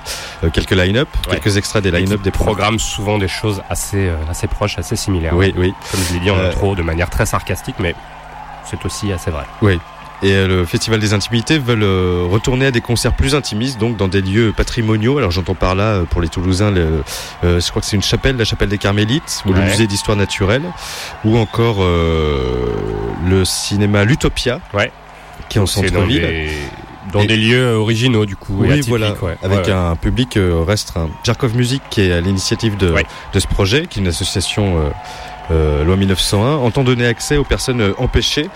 [0.53, 2.55] quelques line-up, quelques extraits des line-up des programmes.
[2.57, 5.35] programme souvent des choses assez, assez proches, assez similaires.
[5.35, 5.73] Oui, oui.
[5.91, 7.95] Comme je l'ai dit en Euh, intro, de manière très sarcastique, mais
[8.65, 9.45] c'est aussi assez vrai.
[10.23, 13.97] Et euh, le Festival des Intimités veulent euh, retourner à des concerts plus intimistes, donc
[13.99, 15.19] dans des lieux patrimoniaux.
[15.19, 17.03] Alors j'entends par là, euh, pour les Toulousains, le,
[17.45, 20.17] euh, je crois que c'est une chapelle, la chapelle des Carmélites, ou le musée d'histoire
[20.17, 20.63] naturelle,
[21.25, 22.67] ou encore euh,
[23.29, 24.91] le cinéma L'Utopia, Ouais.
[25.51, 26.23] qui est en centre-ville.
[26.23, 26.49] des,
[27.13, 29.37] dans Et- des lieux originaux, du coup, Oui, voilà, ouais.
[29.43, 31.09] avec un public restreint.
[31.25, 32.95] Jarkov Music, qui est à l'initiative de,
[33.39, 34.89] ce projet, qui est une association euh,
[35.51, 38.49] euh, loi 1901, entend donner accès aux personnes euh, empêchées,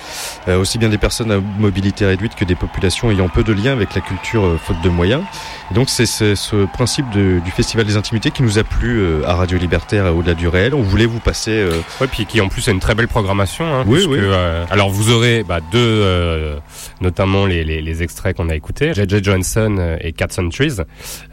[0.48, 3.72] euh, aussi bien des personnes à mobilité réduite que des populations ayant peu de liens
[3.72, 5.22] avec la culture euh, faute de moyens.
[5.70, 9.22] Et donc c'est ce principe de- du Festival des Intimités qui nous a plu euh,
[9.24, 10.74] à Radio Libertaire et au-delà du réel.
[10.74, 11.52] On voulait vous passer...
[11.52, 13.64] euh, Ouais, puis qui en plus a une très belle programmation.
[13.64, 14.18] Hein, Oui, puisque, oui.
[14.20, 16.56] euh, alors vous aurez bah, deux, euh,
[17.00, 19.22] notamment les, les, les extraits qu'on a écoutés, J.J.
[19.22, 20.78] Johnson euh, et Cats and Trees.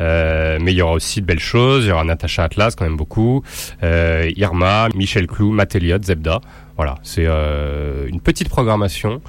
[0.01, 1.85] Euh, mais il y aura aussi de belles choses.
[1.85, 3.41] Il y aura Natasha Atlas, quand même beaucoup.
[3.81, 6.41] Euh, Irma, Michel Clou, Matt Elliott, Zebda.
[6.75, 9.19] Voilà, c'est euh, une petite programmation.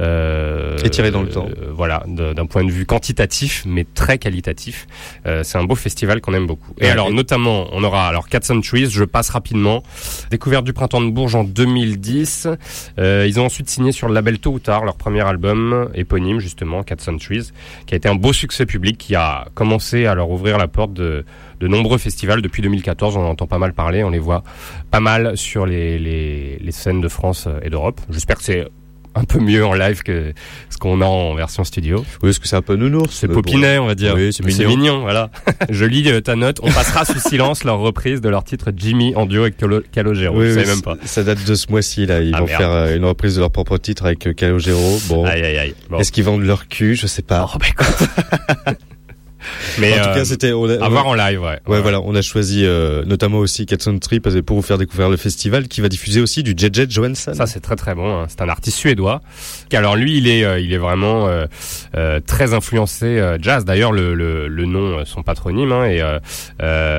[0.00, 1.48] Euh, Étirée dans le temps.
[1.48, 4.86] euh, voilà, d'un point de vue quantitatif, mais très qualitatif.
[5.26, 6.72] Euh, c'est un beau festival qu'on aime beaucoup.
[6.78, 6.90] Et Ouais.
[6.90, 8.88] alors, notamment, on aura alors Cats and Trees.
[8.90, 9.82] Je passe rapidement.
[10.30, 12.48] Découverte du printemps de Bourges en 2010.
[12.98, 16.38] Euh, ils ont ensuite signé sur le label Tôt ou Tard leur premier album éponyme
[16.40, 17.50] justement Cats and Trees,
[17.86, 20.92] qui a été un beau succès public, qui a commencé à leur ouvrir la porte
[20.92, 21.24] de,
[21.60, 23.16] de nombreux festivals depuis 2014.
[23.16, 24.42] On en entend pas mal parler, on les voit
[24.90, 28.00] pas mal sur les, les, les scènes de France et d'Europe.
[28.10, 28.68] J'espère que c'est
[29.18, 30.32] un peu mieux en live que
[30.70, 32.04] ce qu'on a en version studio.
[32.22, 33.28] Oui, est-ce que c'est un peu nounours C'est.
[33.28, 34.14] Popinet, on va dire.
[34.14, 35.00] Oui, c'est Mais mignon.
[35.00, 35.30] voilà.
[35.70, 36.58] Je lis euh, ta note.
[36.62, 40.38] On passera sous silence leur reprise de leur titre Jimmy en duo avec Calo- Calogero.
[40.38, 40.96] Oui, oui, même pas.
[41.04, 42.20] Ça date de ce mois-ci là.
[42.20, 42.58] Ils Ah, vont merde.
[42.60, 44.98] faire euh, une reprise de leur propre titre avec euh, Calogero.
[45.08, 45.74] Bon, Aïe, aïe, aïe.
[45.90, 45.98] Bon.
[45.98, 46.94] est-ce qu'ils vendent leur cul?
[46.94, 47.48] Je sais pas.
[47.54, 48.76] Oh, bah, écoute.
[49.78, 50.52] Mais en tout euh, cas, c'était.
[50.52, 51.58] on a- à voir en live, ouais.
[51.66, 54.78] Ouais, voilà, on a choisi euh, notamment aussi Cat Tree parce que pour vous faire
[54.78, 57.32] découvrir le festival qui va diffuser aussi du JJ Johansson.
[57.34, 58.22] Ça c'est très très bon.
[58.22, 58.26] hein.
[58.28, 59.20] C'est un artiste suédois.
[59.72, 61.46] Alors lui, il est euh, il est vraiment euh,
[61.96, 63.64] euh, très influencé euh, jazz.
[63.64, 66.18] D'ailleurs, le, le, le nom, euh, son patronyme, hein, et, euh,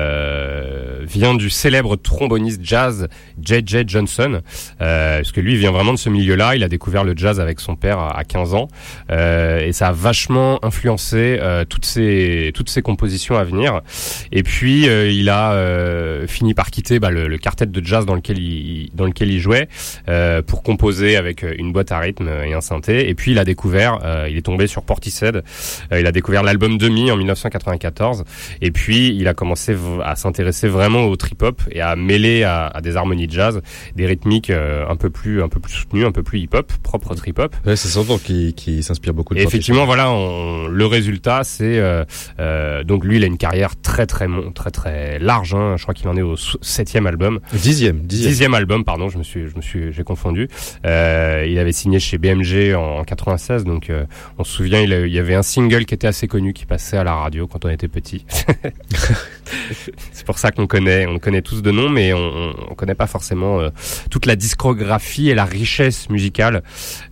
[0.00, 3.08] euh, vient du célèbre tromboniste jazz
[3.42, 3.84] J.J.
[3.86, 4.40] Johnson.
[4.80, 6.56] Euh, parce que lui, il vient vraiment de ce milieu-là.
[6.56, 8.68] Il a découvert le jazz avec son père à à 15 ans,
[9.10, 13.80] Euh, et ça a vachement influencé euh, toutes ses toutes ses compositions à venir.
[14.32, 18.06] Et puis euh, il a euh, fini par quitter bah, le, le quartet de jazz
[18.06, 19.68] dans lequel il dans lequel il jouait
[20.08, 23.08] euh, pour composer avec une boîte à rythme et un synthé.
[23.08, 25.42] Et puis il a découvert, euh, il est tombé sur Portishead.
[25.92, 28.24] Euh, il a découvert l'album Demi en 1994.
[28.62, 32.66] Et puis il a commencé à s'intéresser vraiment au trip hop et à mêler à,
[32.66, 33.60] à des harmonies de jazz
[33.96, 36.72] des rythmiques euh, un peu plus un peu plus soutenues, un peu plus hip hop,
[36.82, 37.54] propre au trip hop.
[37.66, 41.78] Ouais, c'est s'entend qui, qui s'inspire beaucoup de Et effectivement, voilà, on- le résultat, c'est
[41.78, 42.04] euh,
[42.38, 45.54] euh, donc lui, il a une carrière très très très très large.
[45.54, 48.30] Hein, je crois qu'il en est au septième album, Dixième, dixième.
[48.30, 49.08] dixième album, pardon.
[49.08, 50.48] Je me suis, je me suis, j'ai confondu.
[50.86, 54.04] Euh, il avait signé chez BMG en, en 96, donc euh,
[54.38, 56.66] on se souvient, il, a- il y avait un single qui était assez connu, qui
[56.66, 58.24] passait à la radio quand on était petit.
[60.12, 62.94] c'est pour ça qu'on connaît, on connaît tous de nom, mais on, on, on connaît
[62.94, 63.70] pas forcément euh,
[64.10, 66.62] toute la discographie et la richesse musicale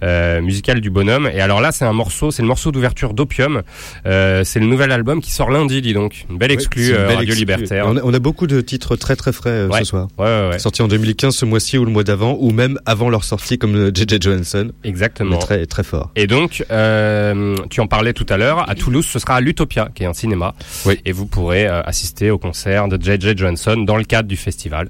[0.03, 1.29] euh, musicale du bonhomme.
[1.33, 3.63] Et alors là, c'est un morceau, c'est le morceau d'ouverture d'Opium.
[4.07, 6.27] Euh, c'est le nouvel album qui sort lundi, dis donc.
[6.31, 7.39] Une belle exclue une euh, belle Radio exclue.
[7.41, 7.87] Libertaire.
[7.89, 9.81] On a, on a beaucoup de titres très très frais euh, Ouais.
[9.81, 10.09] ce soir.
[10.19, 10.59] Ouais, ouais.
[10.59, 13.75] Sortis en 2015, ce mois-ci ou le mois d'avant, ou même avant leur sortie comme
[13.75, 14.71] le JJ Johansson.
[14.85, 15.39] Mais Exactement.
[15.39, 16.11] très très fort.
[16.17, 19.89] Et donc, euh, tu en parlais tout à l'heure, à Toulouse, ce sera à l'Utopia,
[19.95, 20.55] qui est un cinéma.
[20.87, 21.01] Oui.
[21.05, 23.37] Et vous pourrez euh, assister au concert de J.J.
[23.37, 24.89] Johnson dans le cadre du festival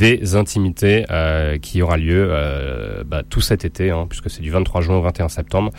[0.00, 4.50] des intimités euh, qui aura lieu euh, bah, tout cet été, hein, puisque c'est du
[4.50, 5.70] 23 juin au 21 septembre,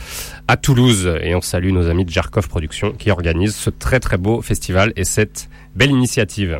[0.48, 1.12] à Toulouse.
[1.24, 4.94] Et on salue nos amis de Jarkov Productions qui organisent ce très très beau festival
[4.96, 6.60] et cette belle initiative.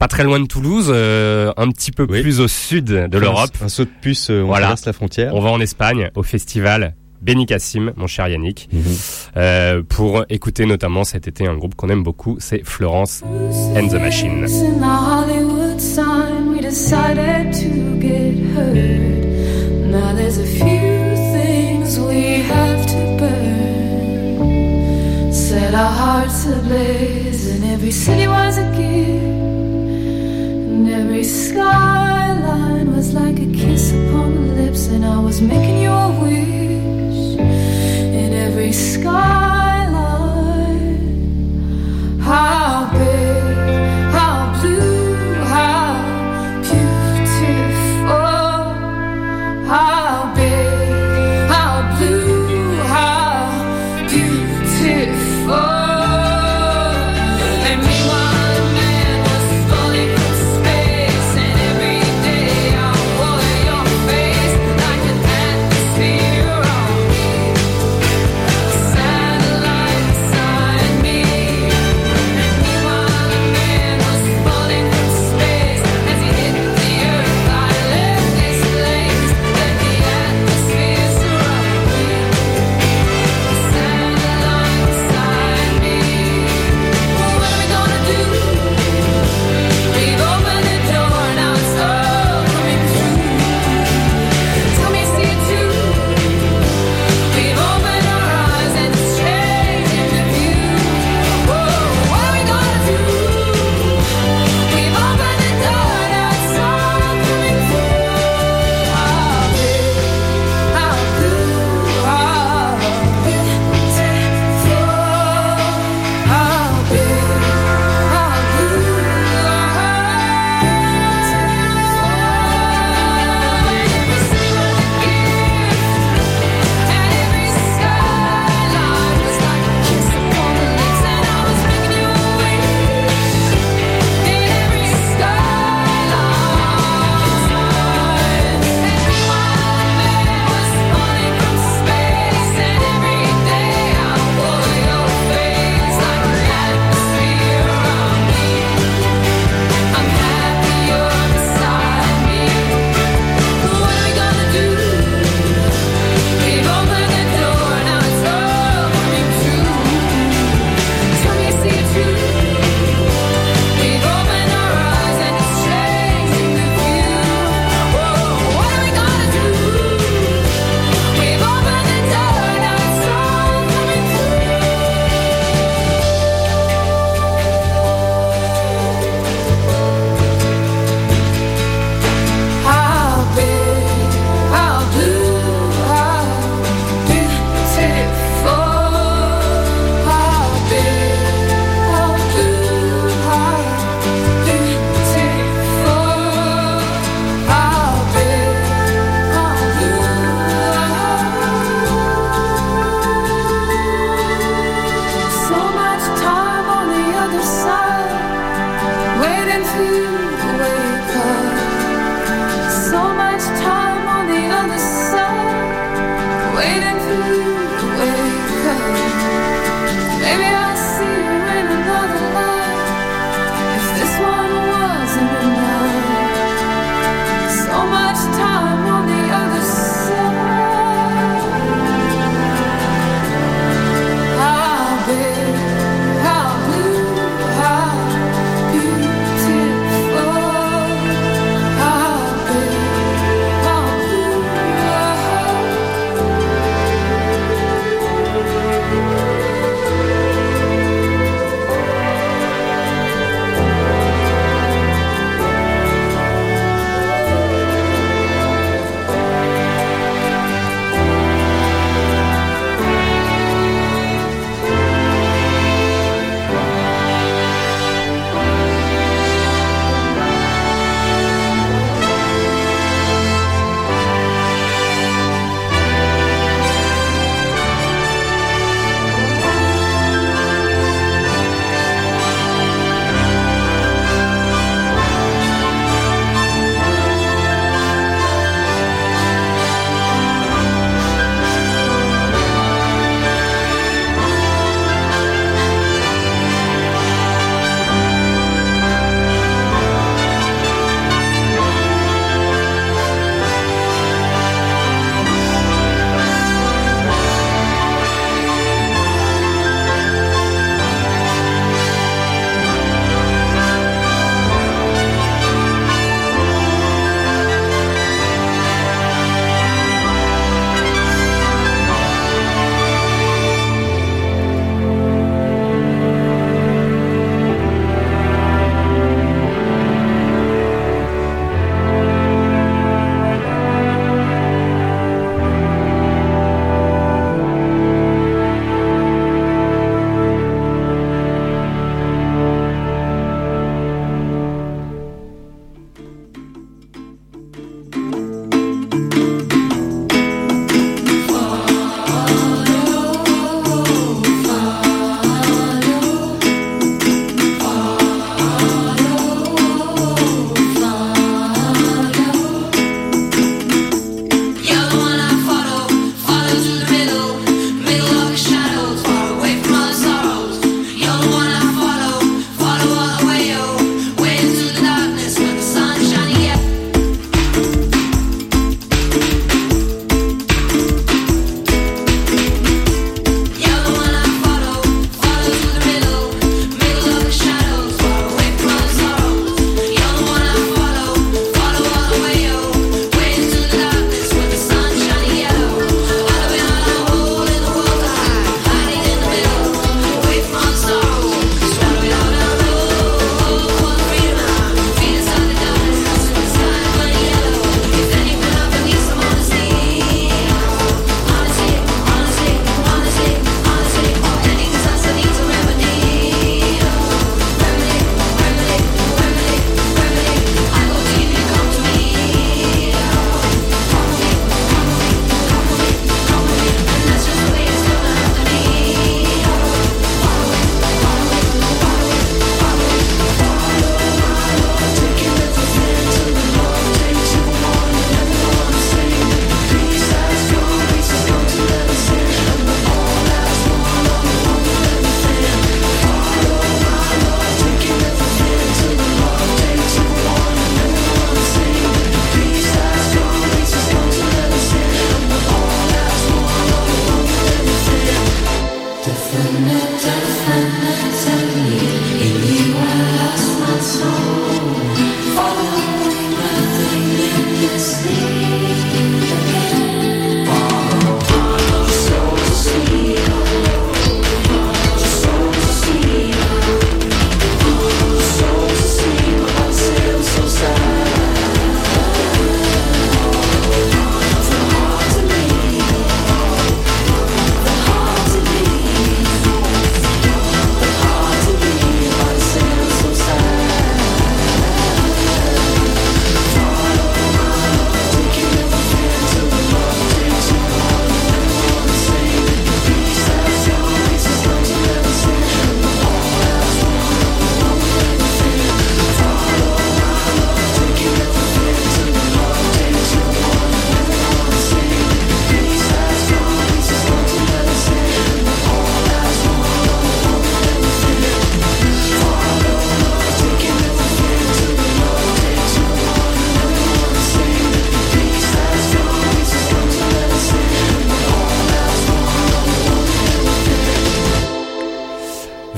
[0.00, 2.22] Pas très loin de Toulouse, euh, un petit peu Oui.
[2.22, 3.50] plus au sud de l'Europe.
[3.62, 4.62] Un, un saut de puce, euh, on Voilà.
[4.66, 5.32] traverse la frontière.
[5.36, 8.82] On va en Espagne au festival Benicassim, mon cher Yannick, Mhm.
[9.36, 13.22] euh, pour écouter notamment cet été un groupe qu'on aime beaucoup, c'est Florence
[13.76, 14.44] and the Machine.
[16.72, 19.24] Decided to get hurt.
[19.94, 20.94] Now there's a few
[21.36, 24.40] things we have to burn.
[25.30, 29.22] Set our hearts ablaze, and every city was a gift.
[30.72, 35.90] And every skyline was like a kiss upon the lips, and I was making you
[35.90, 37.38] a wish.
[38.22, 39.82] In every skyline,
[42.18, 42.91] how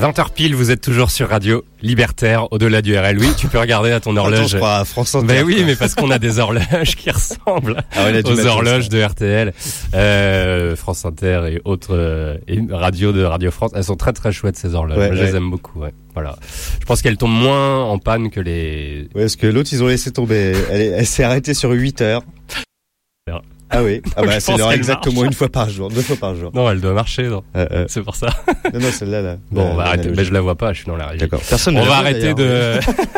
[0.04, 3.18] 20h pile, vous êtes toujours sur Radio Libertaire, au-delà du RL.
[3.18, 4.48] Oui, tu peux regarder à ton Attends, horloge.
[4.50, 5.26] je crois à France Inter.
[5.26, 9.02] Ben oui, mais parce qu'on a des horloges qui ressemblent Ah ouais, aux horloges de
[9.02, 9.54] RTL,
[9.94, 12.36] euh, France Inter et autres euh,
[12.70, 13.70] radios de Radio France.
[13.74, 14.98] Elles sont très très chouettes ces horloges.
[14.98, 15.82] Ouais, Moi, je les aime beaucoup.
[16.12, 16.36] Voilà.
[16.80, 19.08] Je pense qu'elles tombent moins en panne que les.
[19.14, 20.52] Ouais, parce que l'autre, ils ont laissé tomber.
[20.70, 22.22] Elle, est- elle s'est arrêtée sur 8 heures.
[23.70, 24.02] Ah oui.
[24.14, 25.14] Ah bah, c'est pense l'heure qu'elle exacte au marche.
[25.16, 26.52] moins une fois par jour, deux fois par jour.
[26.54, 27.24] Non, elle doit marcher.
[27.28, 28.28] Non, Euh, euh, c'est pour ça.
[28.74, 29.36] Non, non, celle-là, là.
[29.52, 30.10] Bon, on va arrêter.
[30.16, 30.72] Mais je la vois pas.
[30.72, 31.20] Je suis dans la régie.
[31.20, 31.40] D'accord.
[31.48, 32.74] Personne ne On va arrêter de.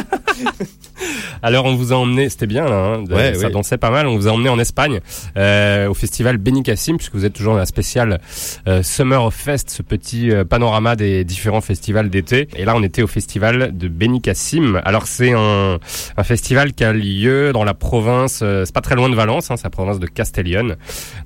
[1.46, 4.08] Alors on vous a emmené, c'était bien là, hein, de- Ouais, ça dansait pas mal.
[4.08, 4.98] On vous a emmené en Espagne
[5.36, 8.20] euh, au festival Benicassim puisque vous êtes toujours dans la spéciale
[8.66, 12.48] euh, Summer of Fest, ce petit euh, panorama des différents festivals d'été.
[12.56, 14.80] Et là on était au festival de Benicassim.
[14.84, 15.78] Alors c'est un,
[16.16, 19.50] un festival qui a lieu dans la province, euh, c'est pas très loin de Valence,
[19.50, 20.74] hein, c'est la province de Castellón,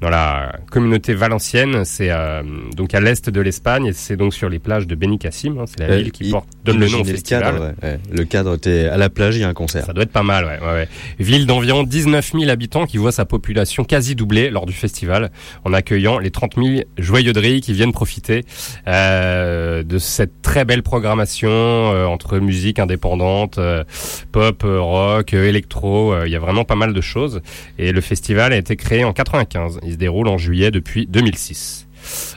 [0.02, 1.84] dans la communauté valencienne.
[1.86, 2.42] C'est euh,
[2.76, 5.58] donc à l'est de l'Espagne et c'est donc sur les plages de Benicassim.
[5.60, 7.42] hein, c'est la ville qui porte, donne le nom au festival.
[7.42, 8.00] cadre, ouais, ouais.
[8.12, 9.84] Le cadre, t'es à la plage, il y a un concert.
[9.86, 10.88] Ça doit être pas mal, ouais, ouais, ouais.
[11.18, 15.30] Ville d'environ 19 000 habitants qui voit sa population quasi doubler lors du festival,
[15.64, 16.68] en accueillant les 30 000
[16.98, 18.44] joyeux de riz qui viennent profiter
[18.88, 23.84] euh, de cette très belle programmation euh, entre musique indépendante, euh,
[24.32, 26.12] pop, euh, rock, euh, électro.
[26.12, 27.40] euh, Il y a vraiment pas mal de choses.
[27.78, 29.80] Et le festival a été créé en 95.
[29.84, 31.86] Il se déroule en juillet depuis 2006.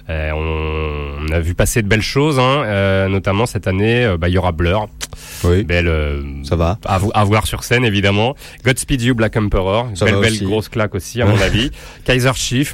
[0.10, 4.18] Euh, on, on a vu passer de belles choses, hein, euh, notamment cette année, euh,
[4.18, 4.88] bah, il y aura Blur,
[5.46, 5.64] Oui.
[5.64, 6.78] belle, euh, Ça va.
[6.86, 8.36] à, vo- à voir sur scène évidemment.
[8.66, 10.44] Godspeed You Black Emperor, Ça belle belle aussi.
[10.46, 11.72] grosse claque aussi à mon avis.
[12.04, 12.74] Kaiser Chief,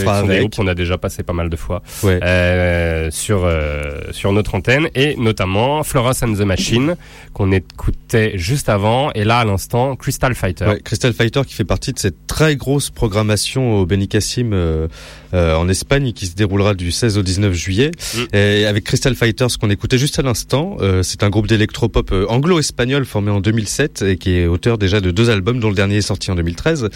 [0.00, 2.18] fera sont des groupes qu'on a déjà passé pas mal de fois Ouais.
[2.22, 6.96] euh, sur euh, sur notre antenne et notamment Florence and the Machine
[7.32, 10.64] qu'on écoutait juste avant et là à l'instant Crystal Fighter.
[10.66, 14.88] Ouais, Crystal Fighter qui fait partie de cette très grosse programmation au Benicassim euh,
[15.32, 17.90] euh, en Espagne qui se déroulera du 16 au 19 juillet.
[18.14, 18.36] Mm.
[18.36, 22.12] Et avec Crystal Fighter, ce qu'on écoutait juste à l'instant, euh, c'est un groupe d'électropop
[22.12, 25.74] euh, anglo-espagnol formé en 2007 et qui est auteur déjà de deux albums dont le
[25.74, 26.88] dernier est sorti en 2013.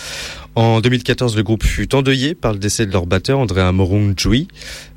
[0.56, 4.46] En 2014, le groupe fut endeuillé par le décès de leur batteur Andrea Morunjui,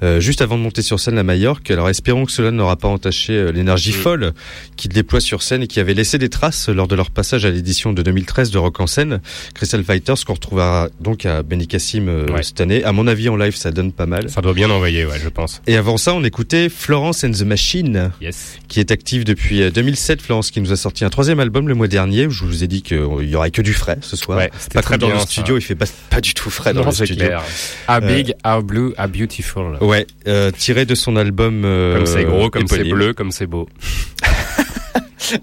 [0.03, 1.71] euh, juste avant de monter sur scène à Majorque.
[1.71, 4.33] Alors espérons que cela n'aura pas entaché euh, l'énergie folle
[4.75, 7.49] qu'ils déploient sur scène et qui avait laissé des traces lors de leur passage à
[7.49, 9.19] l'édition de 2013 de Rock en scène.
[9.55, 12.43] Crystal Fighters qu'on retrouvera donc à Benicassim euh, Ouais.
[12.43, 12.83] cette année.
[12.83, 14.29] À mon avis, en live, ça donne pas mal.
[14.29, 15.63] Ça doit bien envoyer, ouais, je pense.
[15.65, 18.59] Et avant ça, on écoutait Florence and the Machine, Yes.
[18.67, 20.21] qui est active depuis euh, 2007.
[20.21, 22.27] Florence qui nous a sorti un troisième album le mois dernier.
[22.29, 24.37] Je vous ai dit qu'il y aurait que du frais ce soir.
[24.37, 25.15] Ouais, Pas très comme dans bien.
[25.15, 25.25] le ça.
[25.47, 27.15] Studio, il fait pas, pas du tout frais dans le studio.
[27.15, 27.43] clair.
[27.89, 29.77] How big, how blue, how beautiful.
[29.81, 31.63] Ouais, euh, tiré de son album.
[31.65, 33.67] euh, Comme c'est gros, comme c'est bleu, comme c'est beau.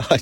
[0.09, 0.17] Ah,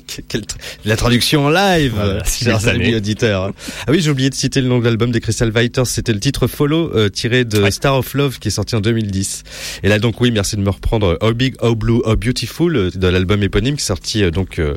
[0.83, 3.53] La traduction en live, Voilà, euh, chers amis auditeurs.
[3.87, 5.87] Ah oui, j'ai oublié de citer le nom de l'album des Crystal Fighters.
[5.87, 7.71] C'était le titre Follow, euh, tiré de Ouais.
[7.71, 9.43] Star of Love, qui est sorti en 2010.
[9.83, 12.89] Et là, donc, oui, merci de me reprendre How Big, How Blue, How Beautiful, euh,
[12.93, 14.75] de l'album éponyme, qui est sorti euh, donc euh,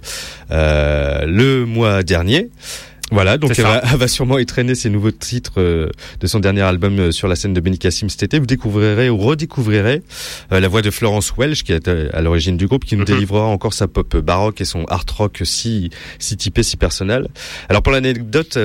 [0.53, 2.51] euh, le mois dernier.
[3.13, 5.89] Voilà, donc elle va, elle va sûrement étraîner ses nouveaux titres euh,
[6.21, 8.39] de son dernier album euh, sur la scène de Benicassim cet été.
[8.41, 10.03] Vous découvrirez ou redécouvrirez
[10.53, 13.07] euh, la voix de Florence Welch, qui est à l'origine du groupe, qui nous Mhm.
[13.15, 17.29] délivrera encore sa pop baroque et son art rock si si typé, si personnel.
[17.69, 18.59] Alors pour l'anecdote.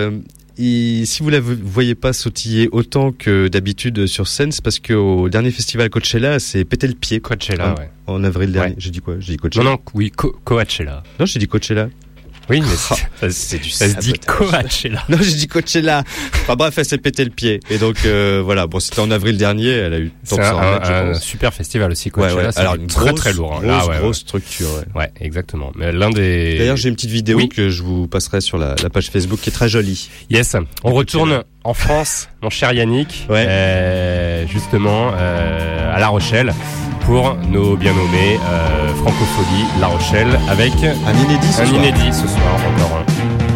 [0.58, 5.52] si vous la voyez pas sautiller autant que d'habitude sur scène, c'est parce qu'au dernier
[5.52, 7.90] festival Coachella, c'est pété le pied Coachella, en, ouais.
[8.08, 8.70] en avril dernier.
[8.72, 8.76] Ouais.
[8.78, 9.16] J'ai dit quoi?
[9.20, 9.70] J'ai dit Non, Coachella.
[9.72, 11.04] non, oui, Co- Coachella.
[11.20, 11.90] Non, j'ai dit Coachella.
[12.52, 14.62] Oui, mais c'est- ça, C'est du se dit sabotage.
[14.62, 15.04] Coachella.
[15.10, 16.04] Non, j'ai dit Coachella.
[16.34, 17.60] Enfin bref, elle s'est pété le pied.
[17.70, 20.80] Et donc euh, voilà, bon, c'était en avril dernier, elle a eu C'est de un,
[20.84, 22.36] je un- super festival aussi, Coachella.
[22.36, 22.52] ouais.
[22.52, 23.54] c'est Alors une très grosse, très lourd.
[23.56, 23.60] hein.
[23.66, 24.70] Grosse, Là, ouais, grosse structure.
[24.96, 25.12] Ouais.
[25.20, 25.72] exactement.
[25.76, 26.58] Mais l'un des.
[26.58, 27.50] D'ailleurs, j'ai une petite vidéo Oui.
[27.50, 30.10] que je vous passerai sur la, la page Facebook qui est très jolie.
[30.30, 30.56] Yes.
[30.84, 33.26] On retourne en France, mon cher Yannick.
[33.30, 33.46] Ouais.
[33.48, 36.54] Euh, justement, euh, à La Rochelle
[37.06, 41.80] pour nos bien nommés euh, Francophonie La Rochelle avec Un inédit ce un soir.
[41.80, 43.51] inédit ce soir encore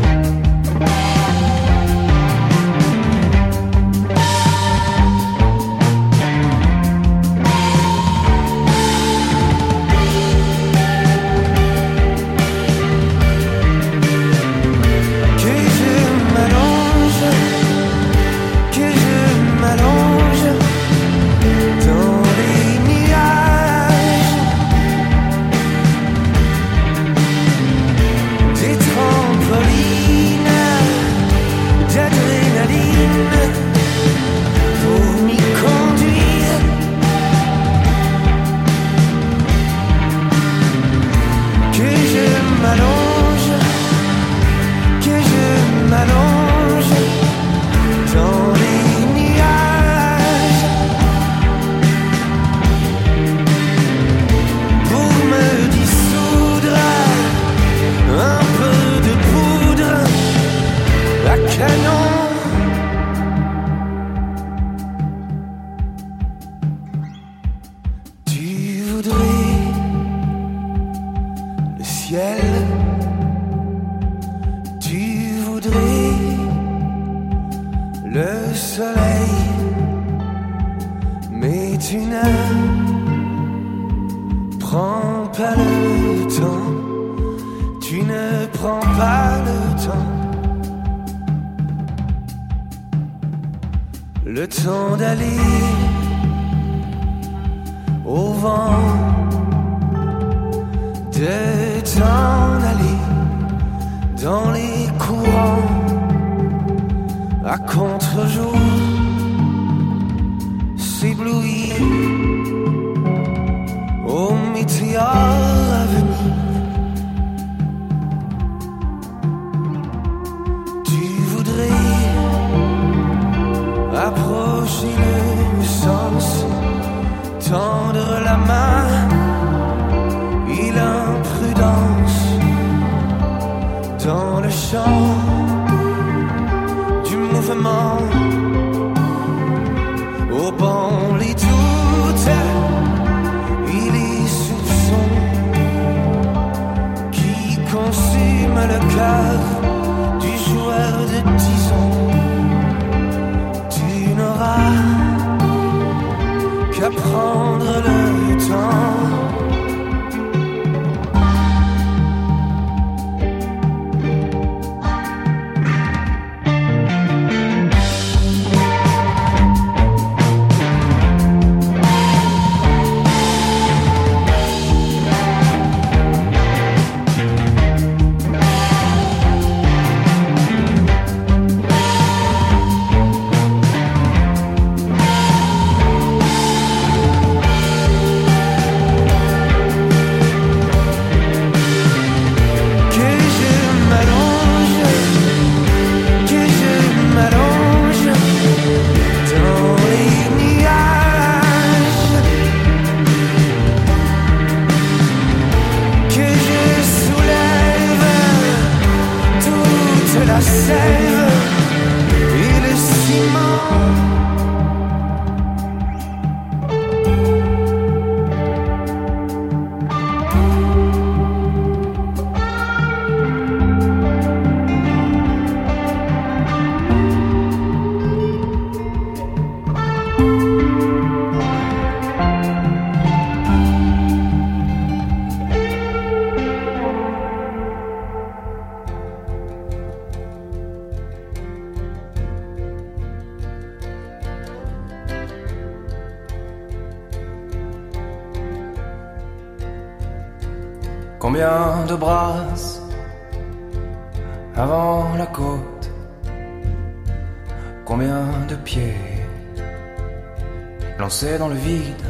[261.00, 262.04] lancé dans le vide.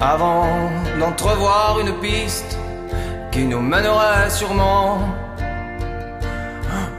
[0.00, 0.46] Avant
[1.00, 2.58] d'entrevoir une piste
[3.30, 4.98] qui nous mènerait sûrement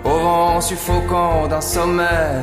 [0.03, 2.41] au vent suffocant d'un sommet.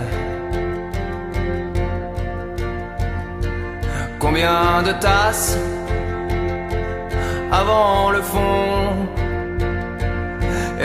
[4.18, 5.59] Combien de tasses
[7.53, 8.84] avant le fond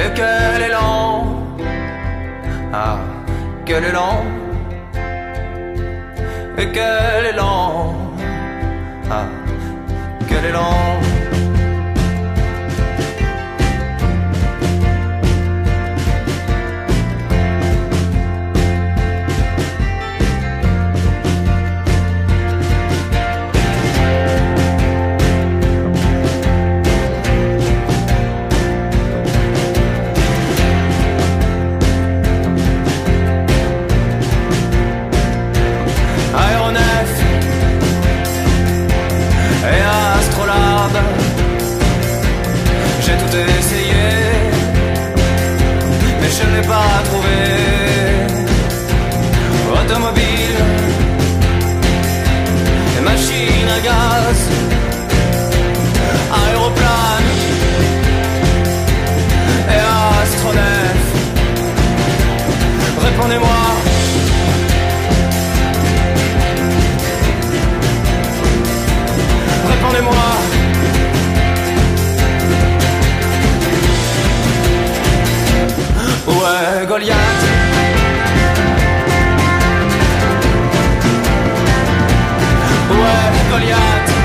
[0.01, 1.25] et quel élan
[2.73, 2.99] Ah,
[3.65, 4.23] quel élan
[6.57, 7.95] Et quel élan
[9.11, 9.25] Ah,
[10.29, 11.18] quel élan
[46.61, 47.39] pas à trouver.
[49.71, 50.57] Automobile
[52.97, 54.39] et machine à gaz,
[56.43, 57.29] aéroplane
[59.69, 59.81] et
[60.21, 61.01] astronef.
[63.03, 63.68] Répondez-moi.
[76.99, 77.15] Goliath.
[82.91, 84.18] Ouais, Goliath.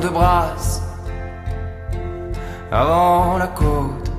[0.00, 0.82] De brasses
[2.72, 4.10] avant la côte.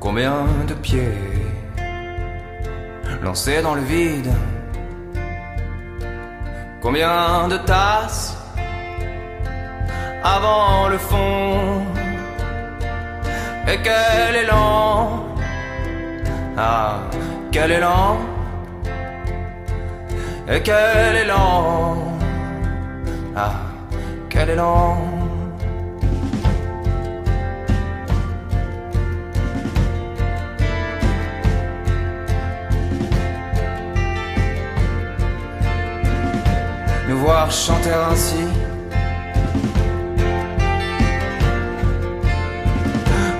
[0.00, 1.16] Combien de pieds
[3.22, 4.30] lancés dans le vide?
[6.82, 8.36] Combien de tasses
[10.22, 11.84] avant le fond?
[13.68, 15.24] Et quel élan?
[16.56, 16.98] Ah,
[17.52, 18.18] quel élan?
[20.50, 21.97] Et quel élan?
[37.08, 38.36] Nous voir chanter ainsi.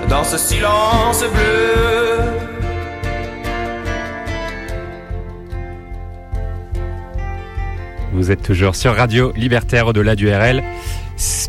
[0.09, 2.19] Dans ce silence bleu.
[8.13, 10.63] Vous êtes toujours sur Radio Libertaire au-delà du RL.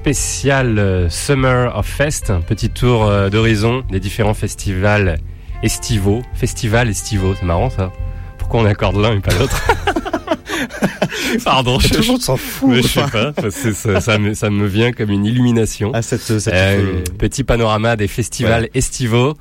[0.04, 5.18] Spécial euh, Summer of Fest, un petit tour euh, d'horizon des différents festivals
[5.62, 6.22] estivaux.
[6.32, 7.92] Festival estivaux, c'est marrant ça.
[8.38, 9.62] Pourquoi on accorde l'un et pas l'autre?
[11.44, 12.70] Pardon, Tout je, le monde s'en fout.
[12.70, 15.90] mais je sais pas, ça, ça me, ça me vient comme une illumination.
[15.92, 19.34] Ah, cette, cette Euh, petit panorama des festivals estivaux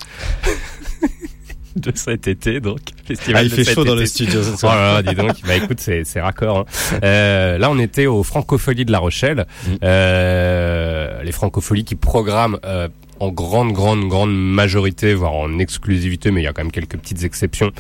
[1.91, 2.80] de cet été, donc.
[3.06, 4.43] Festival Ah, il de fait cet chaud dans le studio.
[4.43, 4.76] ce Oh soir.
[4.76, 6.60] là là, dis donc, bah écoute, c'est c'est raccord.
[6.60, 6.65] hein.
[7.03, 9.45] Euh, là, on était aux Francopholies de La Rochelle.
[9.65, 9.72] Mm.
[9.84, 12.88] Euh, les Francopholies qui programment euh,
[13.20, 16.98] en grande, grande, grande majorité, voire en exclusivité, mais il y a quand même quelques
[16.98, 17.72] petites exceptions,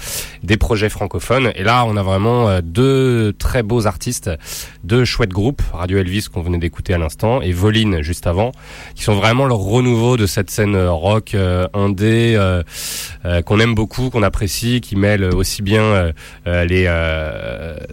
[0.43, 1.51] des projets francophones.
[1.55, 4.29] Et là, on a vraiment euh, deux très beaux artistes,
[4.83, 8.51] deux chouettes groupes, Radio Elvis qu'on venait d'écouter à l'instant et Voline juste avant,
[8.95, 12.63] qui sont vraiment le renouveau de cette scène euh, rock euh, indé euh,
[13.25, 15.81] euh, qu'on aime beaucoup, qu'on apprécie, qui mêle aussi bien
[16.45, 16.83] euh, les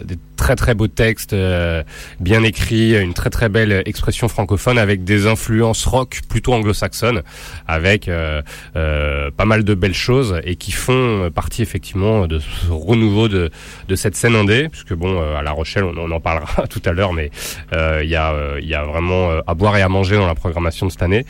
[0.05, 1.83] des très très beaux textes euh,
[2.21, 7.23] bien écrits, une très très belle expression francophone avec des influences rock plutôt anglo-saxonnes,
[7.67, 8.41] avec euh,
[8.77, 13.49] euh, pas mal de belles choses et qui font partie effectivement de ce renouveau de,
[13.89, 16.91] de cette scène indé, puisque bon euh, à La Rochelle on, en parlera tout à
[16.93, 17.31] l'heure, mais
[17.73, 20.27] euh, il y a euh, il y a vraiment à boire et à manger dans
[20.27, 21.25] la programmation de cette année.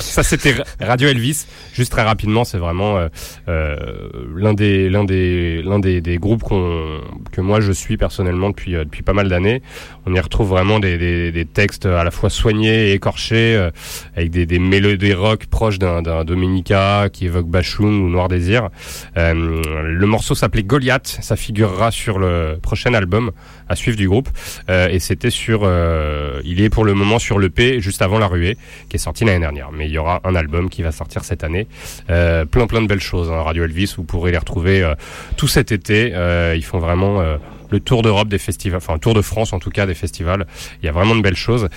[0.00, 1.46] Ça c'était Ra- Radio Elvis.
[1.72, 2.98] Juste très rapidement, c'est vraiment
[3.46, 7.00] l'un des l'un des l'un des, des groupes qu'on
[7.32, 9.62] que moi je suis personnellement depuis euh, depuis pas mal d'années.
[10.06, 10.96] On y retrouve vraiment des,
[11.32, 13.70] des, textes à la fois soignés et écorchés, euh,
[14.16, 18.70] avec des, des mélodies rock proches d'un d'un Dominica qui évoque Bashung ou Noir Désir.
[19.16, 23.30] Euh, le morceau s'appelait Goliath, ça figurera sur le prochain album
[23.68, 24.28] à suivre du groupe.
[24.70, 28.26] Euh, et c'était sur, euh, il est pour le moment sur l'EP juste avant La
[28.26, 28.56] Ruée,
[28.88, 29.70] qui est sorti l'année dernière.
[29.72, 31.66] Mais il y aura un album qui va sortir cette année.
[32.10, 33.30] Euh, plein plein de belles choses.
[33.30, 33.42] Hein.
[33.42, 34.94] Radio Elvis, vous pourrez les retrouver euh,
[35.36, 36.12] tout cet été.
[36.14, 37.36] Euh, ils font vraiment euh,
[37.70, 40.46] le tour d'Europe des festivals, enfin tour de France en tout cas des festivals.
[40.82, 41.68] Il y a vraiment de belles choses.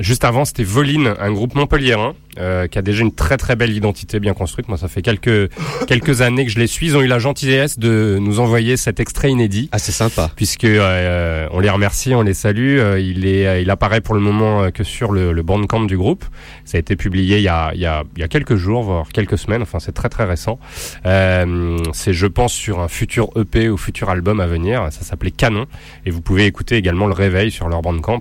[0.00, 3.72] Juste avant, c'était Voline, un groupe montpelliérain euh, qui a déjà une très très belle
[3.72, 4.68] identité bien construite.
[4.68, 5.50] Moi, ça fait quelques
[5.86, 6.86] quelques années que je les suis.
[6.88, 10.30] Ils ont eu la gentillesse de nous envoyer cet extrait inédit Ah, c'est sympa.
[10.36, 12.78] puisque euh, on les remercie, on les salue.
[12.78, 15.84] Euh, il est, euh, il apparaît pour le moment euh, que sur le, le bandcamp
[15.84, 16.24] du groupe.
[16.64, 18.82] Ça a été publié il y a, il y a, il y a quelques jours,
[18.82, 19.62] voire quelques semaines.
[19.62, 20.58] Enfin, c'est très très récent.
[21.06, 24.86] Euh, c'est, je pense, sur un futur EP ou futur album à venir.
[24.90, 25.66] Ça s'appelait Canon,
[26.06, 28.20] et vous pouvez écouter également le Réveil sur leur bandcamp.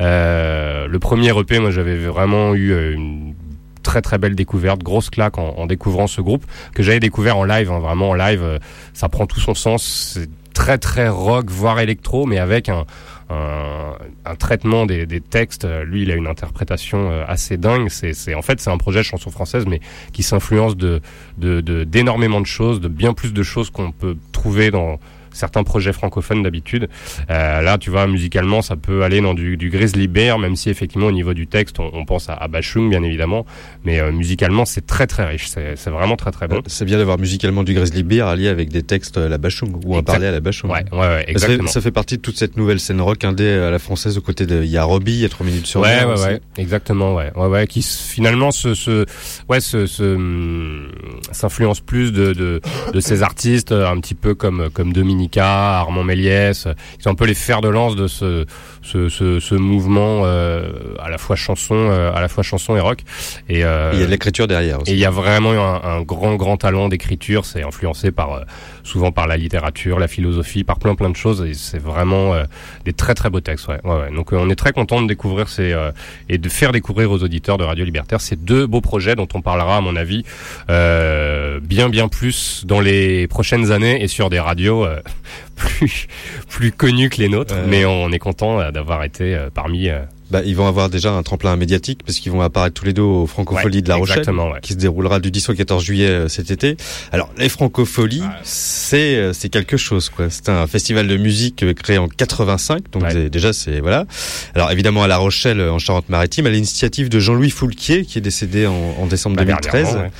[0.00, 3.34] Euh, le premier EP, moi, j'avais vraiment eu euh, une
[3.82, 6.44] très très belle découverte, grosse claque en, en découvrant ce groupe
[6.74, 8.58] que j'avais découvert en live, hein, vraiment en live, euh,
[8.92, 9.82] ça prend tout son sens,
[10.14, 12.84] c'est très très rock, voire électro, mais avec un,
[13.30, 13.92] un,
[14.24, 15.64] un traitement des, des textes.
[15.64, 17.88] Euh, Lui, il a une interprétation euh, assez dingue.
[17.88, 19.80] C'est, en fait c'est un projet de chanson française, mais
[20.12, 21.00] qui s'influence de,
[21.38, 24.98] de, de- d'énormément de choses, de bien plus de choses qu'on peut trouver dans
[25.40, 26.88] certains projets francophones d'habitude.
[27.30, 30.70] Euh, là, tu vois, musicalement, ça peut aller dans du, du Grizzly Bear, même si
[30.70, 33.44] effectivement au niveau du texte, on, on pense à, à Bashung, bien évidemment,
[33.84, 35.48] mais euh, musicalement, c'est très très riche.
[35.48, 36.60] C'est, vraiment très très bon.
[36.66, 39.92] C'est bien d'avoir musicalement du Grizzly Bear allié avec des textes à la Bachung ou
[39.94, 40.04] Exact.
[40.06, 40.70] parler à la Bachung.
[40.70, 41.68] Ouais, ouais, ouais, Ça fait, exactement.
[41.68, 44.46] ça fait partie de toute cette nouvelle scène rock indé à la française aux côtés
[44.46, 44.62] de.
[44.62, 46.24] Il y a Robbie, il y a 3 minutes sur ouais, ouais, aussi.
[46.24, 49.06] ouais, exactement, ouais, ouais, ouais, qui finalement se, se,
[49.48, 50.90] ouais, se, hum,
[51.32, 52.60] s'influence plus de, de,
[52.92, 54.92] de ces artistes, euh, un petit peu comme, comme
[55.38, 58.46] Armand Méliès, euh, qui sont un peu les fers de lance de ce,
[58.82, 62.80] ce, ce, ce mouvement euh, à la fois chanson, euh, à la fois chanson et
[62.80, 63.00] rock.
[63.48, 64.90] Et, euh, il y a de l'écriture derrière aussi.
[64.92, 67.44] et il y a vraiment un, un grand, grand talent d'écriture.
[67.44, 68.40] C'est influencé par euh,
[68.82, 71.42] souvent par la littérature, la philosophie, par plein, plein de choses.
[71.42, 72.44] Et c'est vraiment euh,
[72.84, 73.68] des très, très beaux textes.
[73.68, 74.14] Ouais, ouais, ouais.
[74.14, 75.92] Donc, euh, on est très content de découvrir ces euh,
[76.28, 79.42] et de faire découvrir aux auditeurs de Radio Libertaire ces deux beaux projets dont on
[79.42, 80.24] parlera, à mon avis,
[80.68, 85.00] euh, bien, bien plus dans les prochaines années et sur des radios euh,
[85.56, 86.06] plus
[86.48, 89.88] plus connus que les nôtres, mais on est content euh, d'avoir été euh, parmi.
[90.30, 93.02] Bah, ils vont avoir déjà un tremplin médiatique parce qu'ils vont apparaître tous les deux
[93.02, 94.60] au Francofolie Ouais, de La Rochelle, ouais.
[94.62, 96.76] qui se déroulera du 10 au 14 juillet euh, cet été.
[97.12, 100.26] Alors, les Francopholies, c'est euh, c'est quelque chose, quoi.
[100.30, 103.30] C'est un festival de musique euh, créé en 85, donc Ouais.
[103.30, 104.06] déjà c'est voilà.
[104.54, 108.66] Alors évidemment à La Rochelle, en Charente-Maritime, à l'initiative de Jean-Louis Foulquier, qui est décédé
[108.66, 109.72] en, en décembre bah, 2013.
[109.72, 110.10] dernièrement, ouais.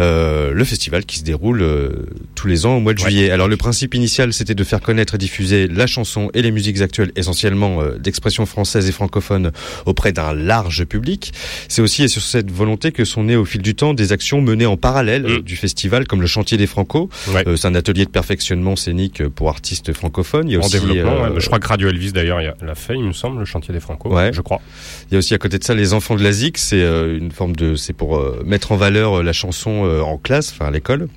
[0.00, 1.90] Euh, le festival qui se déroule euh,
[2.34, 3.30] tous les ans au mois de juillet.
[3.30, 6.80] Alors le principe initial, c'était de faire connaître et diffuser la chanson et les musiques
[6.80, 9.52] actuelles, essentiellement euh, d'expression française et francophone,
[9.86, 11.32] auprès d'un large public.
[11.68, 14.40] C'est aussi et sur cette volonté que sont nées au fil du temps des actions
[14.40, 15.40] menées en parallèle Mm.
[15.40, 17.08] du festival, comme le chantier des Franco.
[17.28, 17.44] Ouais.
[17.46, 20.48] Euh, c'est un atelier de perfectionnement scénique pour artistes francophones.
[20.48, 21.24] Il y a en aussi, développement.
[21.24, 21.40] euh, ouais.
[21.40, 24.12] Je crois que Radio Elvis d'ailleurs l'a fait, il me semble, le chantier des Franco.
[24.14, 24.32] Ouais.
[24.32, 24.60] Je crois.
[25.10, 27.16] Il y a aussi à côté de ça les enfants de la ZIC, c'est euh,
[27.18, 31.08] une forme de, c'est pour mettre en valeur la chanson en classe, enfin à l'école.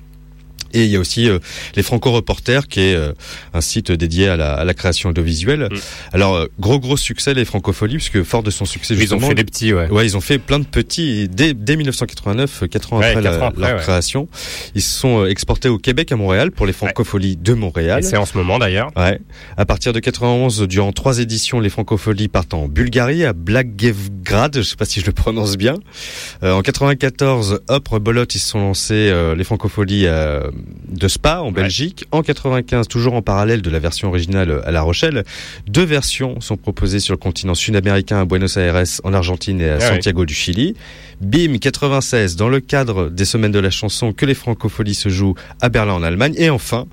[0.74, 1.38] Et il y a aussi euh,
[1.76, 3.12] les Franco Reporters, qui est euh,
[3.54, 5.68] un site dédié à la, à la création audiovisuelle.
[5.70, 5.76] Mm.
[6.12, 9.28] Alors euh, gros gros succès les Francopholies, puisque fort de son succès Ils ont justement,
[9.28, 9.88] fait des petits, ouais.
[9.88, 13.10] Ouais, ils ont fait plein de petits et dès, dès 1989, euh, quatre ans Ouais,
[13.10, 13.82] après, quatre la- ans après, leur ouais.
[13.82, 14.28] création.
[14.74, 18.02] Ils se sont euh, exportés au Québec, à Montréal, pour les Francopholies de Montréal.
[18.04, 18.90] C'est en ce moment d'ailleurs.
[18.96, 19.20] Ouais.
[19.56, 24.62] À partir de 91, durant trois éditions, les Francopholies partent en Bulgarie, à Blagoevgrad, je
[24.62, 25.74] sais pas si je le prononce bien.
[26.42, 30.50] Euh, en 94, hop, Bolot, ils se sont lancés euh, les Francopholies euh,
[30.88, 32.06] de Spa, en Belgique.
[32.12, 35.24] En 95, toujours en parallèle de la version originale euh, à La Rochelle,
[35.66, 39.76] deux versions sont proposées sur le continent sud-américain, à Buenos Aires, en Argentine et à
[39.76, 40.74] Ah Santiago du Chili.
[41.20, 45.34] BIM 96, dans le cadre des semaines de la chanson que les Francopholies se jouent
[45.60, 46.34] à Berlin en Allemagne.
[46.36, 46.86] Et enfin,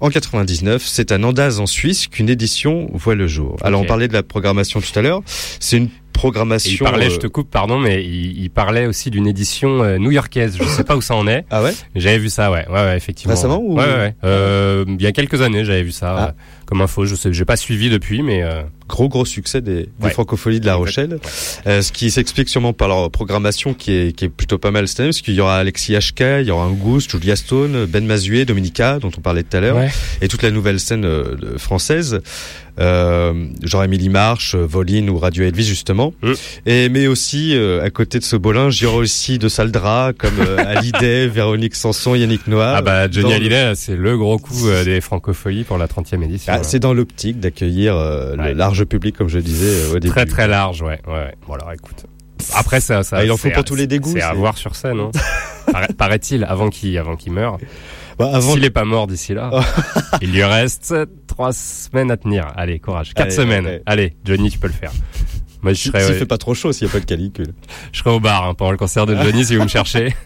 [0.00, 3.56] en 99, c'est à Nandaz en Suisse qu'une édition voit le jour.
[3.62, 5.22] Alors on parlait de la programmation tout à l'heure.
[5.60, 6.70] C'est une Et programmation.
[6.72, 9.98] il parlait, euh, je te coupe, pardon, mais il, il parlait aussi d'une édition euh,
[9.98, 10.56] new-yorkaise.
[10.58, 11.44] Je sais pas où ça en est.
[11.50, 11.72] Ah ouais?
[11.94, 13.34] J'avais vu ça, ouais, ouais, ouais effectivement.
[13.34, 13.66] Récemment ouais.
[13.68, 14.14] ou- Ouais, ouais, ouais.
[14.24, 16.28] Euh, il y a quelques années, j'avais vu ça Ah.
[16.28, 16.32] euh,
[16.66, 17.04] comme info.
[17.04, 20.60] Je sais, j'ai pas suivi depuis, mais euh, Gros gros succès des, des Ouais.
[20.60, 21.18] de La Rochelle.
[21.66, 24.86] Euh, ce qui s'explique sûrement par leur programmation qui est, qui est plutôt pas mal
[24.88, 28.04] cette année, parce qu'il y aura Alexis HK, il y aura Angus, Julia Stone, Ben
[28.04, 29.90] Mazué, Dominica, dont on parlait tout à l'heure, ouais.
[30.20, 32.20] et toute la nouvelle scène euh, française.
[32.80, 36.12] Euh, genre Émilie Marche, euh, Voline ou Radio Elvis justement.
[36.66, 40.40] Et mais aussi à côté de ce bolin, il y aura aussi de Saldra comme
[40.58, 42.74] Hallyday, Véronique Sanson, Yannick Noah.
[42.78, 46.52] Ah bah Johnny le- Hallyday, c'est le gros coup des francopholies pour la 30e édition.
[46.54, 48.54] Ah, c'est dans l'optique d'accueillir Ouais.
[48.74, 50.08] Large public, comme je disais euh, au début.
[50.08, 51.12] très très large, ouais, ouais.
[51.12, 51.34] ouais.
[51.46, 52.06] Bon alors écoute.
[52.54, 54.74] Après ça, ça Ah, il en faut pour tous les dégoûts, C'est à voir sur
[54.76, 55.10] scène, hein.
[55.72, 57.58] Paraît- Paraît-il, avant qu'il avant qu'il meure.
[58.18, 59.50] Bah, avant, S'il est pas mort d'ici là,
[60.22, 60.94] il lui reste
[61.26, 62.46] trois semaines à tenir.
[62.54, 63.14] Allez, courage.
[63.14, 63.66] Quatre Allez, semaines.
[63.66, 63.82] allez.
[63.86, 64.92] Allez, Johnny, tu peux le faire.
[65.62, 67.54] Moi, je s'il serai, s'il fait pas trop chaud, s'il n'y a pas de calicule.
[67.92, 70.14] je serai au bar hein, pendant le concert de Johnny si vous me cherchez.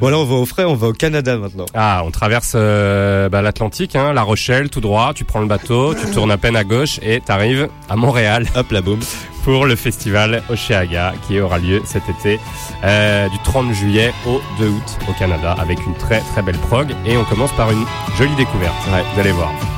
[0.00, 1.66] Voilà, on va au frais, on va au Canada maintenant.
[1.74, 5.12] Ah, on traverse euh, bah, l'Atlantique, hein, La Rochelle, tout droit.
[5.14, 8.70] Tu prends le bateau, tu tournes à peine à gauche et t'arrives à Montréal Hop,
[8.70, 9.00] la boum.
[9.44, 12.38] pour le festival Oceaga qui aura lieu cet été
[12.84, 16.94] euh, du 30 juillet au 2 août au Canada avec une très très belle prog
[17.06, 17.84] et on commence par une
[18.18, 18.76] jolie découverte.
[18.92, 19.02] Ouais.
[19.14, 19.77] Vous allez voir.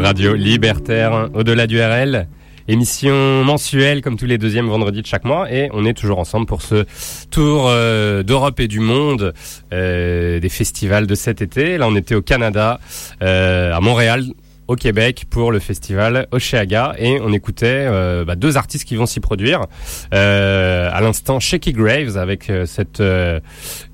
[0.00, 2.26] Radio Libertaire, au-delà du RL.
[2.68, 6.46] Émission mensuelle comme tous les deuxièmes vendredis de chaque mois et on est toujours ensemble
[6.46, 6.84] pour ce
[7.30, 9.34] tour euh, d'Europe et du monde
[9.72, 11.76] euh, des festivals de cet été.
[11.76, 12.80] Là on était au Canada,
[13.22, 14.24] euh, à Montréal,
[14.72, 19.04] au Québec pour le festival Oceaga et on écoutait euh, bah, deux artistes qui vont
[19.04, 19.66] s'y produire.
[20.14, 23.02] Euh, à l'instant Shaky Graves avec euh, cette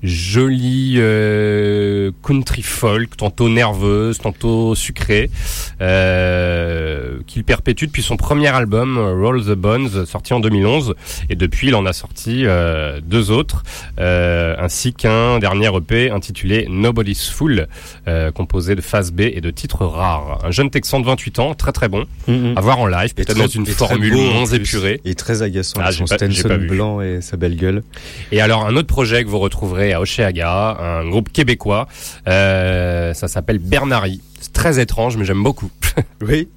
[0.01, 0.95] jolie
[2.23, 5.29] country folk, tantôt nerveuse, tantôt sucrée,
[5.79, 10.95] qu'il perpétue depuis son premier album Roll the Bones sorti en 2011
[11.29, 12.45] et depuis il en a sorti
[13.03, 13.63] deux autres
[13.97, 17.67] ainsi qu'un dernier EP intitulé Nobody's Fool
[18.33, 20.39] composé de phases B et de titres rares.
[20.45, 22.53] Un jeune Texan de 28 ans, très très bon, Mhm.
[22.55, 25.01] à voir en live, peut-être dans une formule beau, moins épurée.
[25.05, 27.83] Et très agaçant, Ah, son pas- Stenson blanc et sa belle gueule.
[28.31, 31.87] Et alors un autre projet que vous retrouverez à Oceaga, un groupe québécois,
[32.27, 34.21] euh, ça s'appelle Bernari.
[34.39, 35.69] C'est très étrange mais j'aime beaucoup.
[36.21, 36.47] Oui.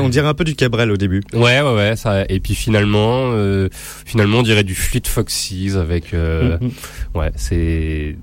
[0.00, 1.22] On dirait un peu du Cabrel au début.
[1.32, 3.68] Ouais ouais ouais ça et puis finalement euh,
[4.04, 6.70] finalement on dirait du Fleet Foxes avec euh, Mhm.
[7.14, 8.16] ouais c'est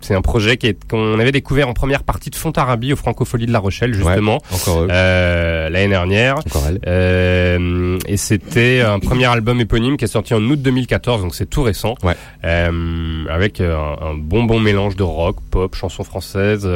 [0.00, 3.46] c'est un projet qui est qu'on avait découvert en première partie de Fontarabie au Francofolie
[3.46, 4.88] de La Rochelle justement Encore eux.
[4.90, 6.80] euh, l'année dernière Encore elle.
[6.86, 11.48] Euh, et c'était un premier album éponyme qui est sorti en août 2014, donc c'est
[11.48, 12.14] tout récent, Ouais.
[12.44, 16.68] Euh, avec euh, un, un bon bon mélange de rock, pop, chansons françaises,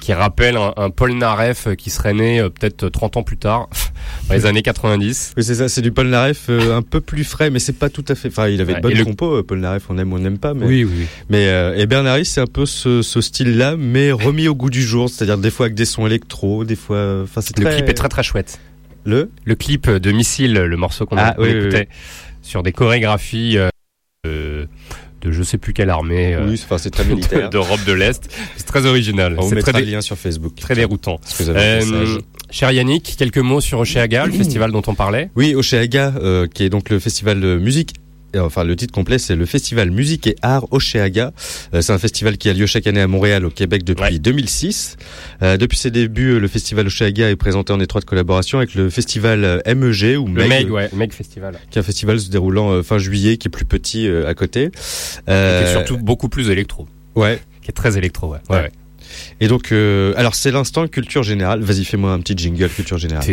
[0.00, 3.68] qui rappelle un, un Paul Naref qui serait né euh, peut-être 30 ans plus tard,
[4.28, 5.34] dans les années 90.
[5.36, 7.88] Oui, c'est ça, c'est du Paul Naref euh, un peu plus frais, mais c'est pas
[7.90, 8.28] tout à fait.
[8.28, 10.18] Enfin, il avait Ouais, de bonnes le- compos, euh, Paul Naref, on aime ou on
[10.20, 10.66] n'aime pas, mais.
[10.66, 11.06] oui, oui.
[11.30, 14.82] Mais euh, et Bernari, c'est un peu ce, ce style-là, mais remis au goût du
[14.82, 16.96] jour, c'est-à-dire des fois avec des sons électro, des fois.
[16.96, 18.58] euh, Enfin, c'est Le très- clip est très très chouette.
[19.04, 19.30] Le.
[19.44, 21.88] Le clip de Missile, le morceau qu'on Ah, oui, oui, écoutait,
[22.42, 23.68] sur des chorégraphies euh,
[24.26, 24.64] euh,
[25.20, 27.50] de je sais plus quelle armée euh, Oui, c'est- enfin, c'est très militaire.
[27.50, 28.30] d'Europe de l'Est.
[28.56, 29.36] C'est très original.
[29.38, 30.54] On mettra très, le lien sur Facebook.
[30.54, 31.18] très déroutant.
[31.18, 32.18] Parce que vous avez un Euh.
[32.54, 35.28] Cher Yannick, quelques mots sur Oceaga, le festival dont on parlait.
[35.34, 37.94] Oui, Oceaga, euh, qui est donc le festival de musique.
[38.36, 41.32] euh, Enfin, le titre complet, c'est le Festival Musique et Art Oceaga.
[41.74, 44.18] Euh, c'est un festival qui a lieu chaque année à Montréal, au Québec, depuis Ouais.
[44.20, 44.20] 2006.
[44.20, 44.96] 2006.
[45.42, 49.60] Euh, depuis ses débuts, le Festival Oceaga est présenté en étroite collaboration avec le Festival
[49.66, 51.58] MEG, ou Le MEG, Meg, ouais, Meg Festival.
[51.72, 54.70] qui est un festival se déroulant euh, fin juillet, qui est plus petit à côté.
[54.70, 54.78] Qui
[55.28, 56.86] Euh, est surtout beaucoup plus électro.
[57.16, 57.40] Ouais.
[57.62, 58.38] Qui est très électro, ouais.
[58.48, 58.56] Ouais.
[58.58, 58.70] ouais.
[59.40, 61.60] Et donc, euh, alors c'est l'instant culture générale.
[61.60, 63.24] Vas-y, fais-moi un petit jingle culture générale.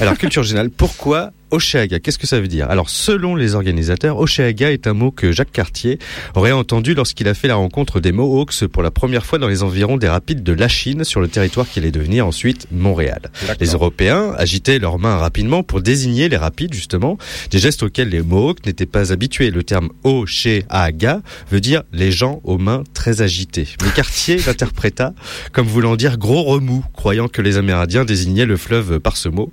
[0.00, 2.70] Alors, culture générale, pourquoi Oceaga Qu'est-ce que ça veut dire?
[2.70, 5.98] Alors, selon les organisateurs, Oceaga est un mot que Jacques Cartier
[6.34, 9.62] aurait entendu lorsqu'il a fait la rencontre des Mohawks pour la première fois dans les
[9.62, 13.30] environs des rapides de la Chine, sur le territoire qui allait devenir ensuite Montréal.
[13.60, 17.18] Les Européens agitaient leurs mains rapidement pour désigner les rapides, justement,
[17.50, 19.50] des gestes auxquels les Mohawks n'étaient pas habitués.
[19.50, 21.20] Le terme Oceaga
[21.50, 23.68] veut dire les gens aux mains très agitées.
[23.82, 25.14] Mais Cartier l'interpréta
[25.52, 29.52] comme voulant dire gros remous, croyant que les Amérindiens désignaient le fleuve par ce mot.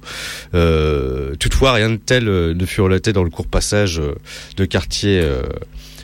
[0.53, 4.15] Euh, toutefois, rien de tel euh, ne fut relaté dans le court passage euh,
[4.57, 5.41] de Cartier euh,